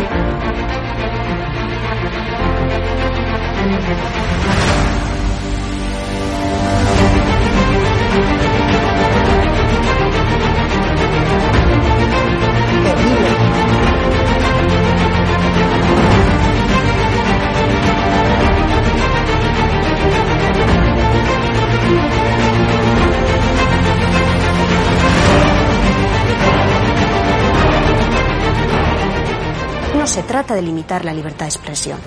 no 30.02 30.08
se 30.08 30.24
trata 30.24 30.56
de 30.56 30.64
limitar 30.64 31.06
la 31.06 31.14
libertad 31.14 31.46
de 31.46 31.52
expresión, 31.52 32.00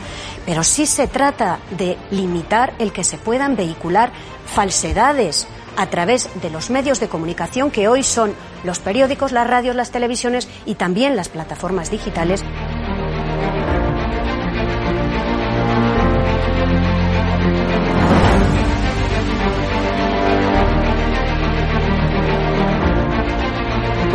pero 0.44 0.64
sí 0.64 0.84
se 0.84 1.06
trata 1.06 1.60
de 1.78 1.96
limitar 2.10 2.74
el 2.80 2.92
que 2.92 3.04
se 3.04 3.18
puedan 3.18 3.54
vehicular 3.54 4.10
falsedades 4.46 5.46
a 5.76 5.86
través 5.86 6.28
de 6.42 6.50
los 6.50 6.70
medios 6.70 6.98
de 6.98 7.08
comunicación 7.08 7.70
que 7.70 7.86
hoy 7.86 8.02
son 8.02 8.34
los 8.64 8.80
periódicos, 8.80 9.30
las 9.30 9.46
radios, 9.46 9.76
las 9.76 9.92
televisiones 9.92 10.48
y 10.66 10.74
también 10.74 11.14
las 11.14 11.28
plataformas 11.28 11.92
digitales. 11.92 12.42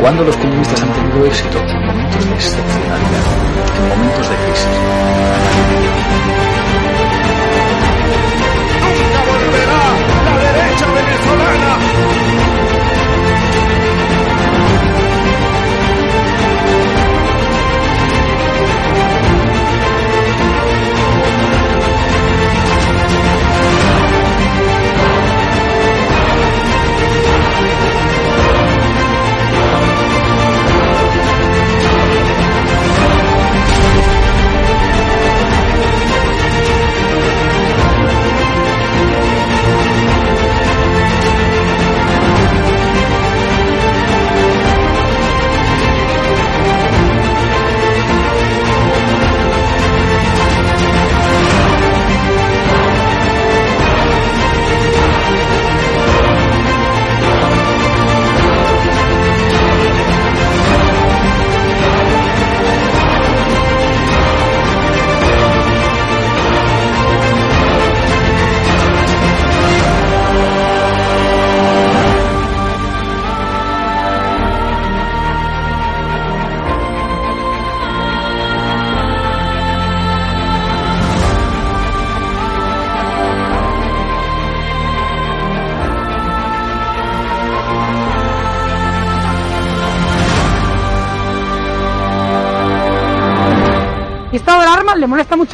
¿Cuándo 0.02 0.24
los 0.24 0.36
comunistas 0.38 0.82
han 0.82 0.94
tenido 0.94 1.26
éxito? 1.26 1.60
En 1.60 1.86
momentos 1.86 2.26
de 2.26 2.34
excepcionalidad, 2.36 3.39
momentos 3.88 4.30
de 4.30 4.36
crisis. 4.36 4.89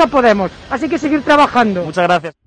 Podemos, 0.08 0.52
así 0.70 0.88
que 0.90 0.98
seguir 0.98 1.22
trabajando. 1.24 1.84
Muchas 1.84 2.04
gracias. 2.06 2.45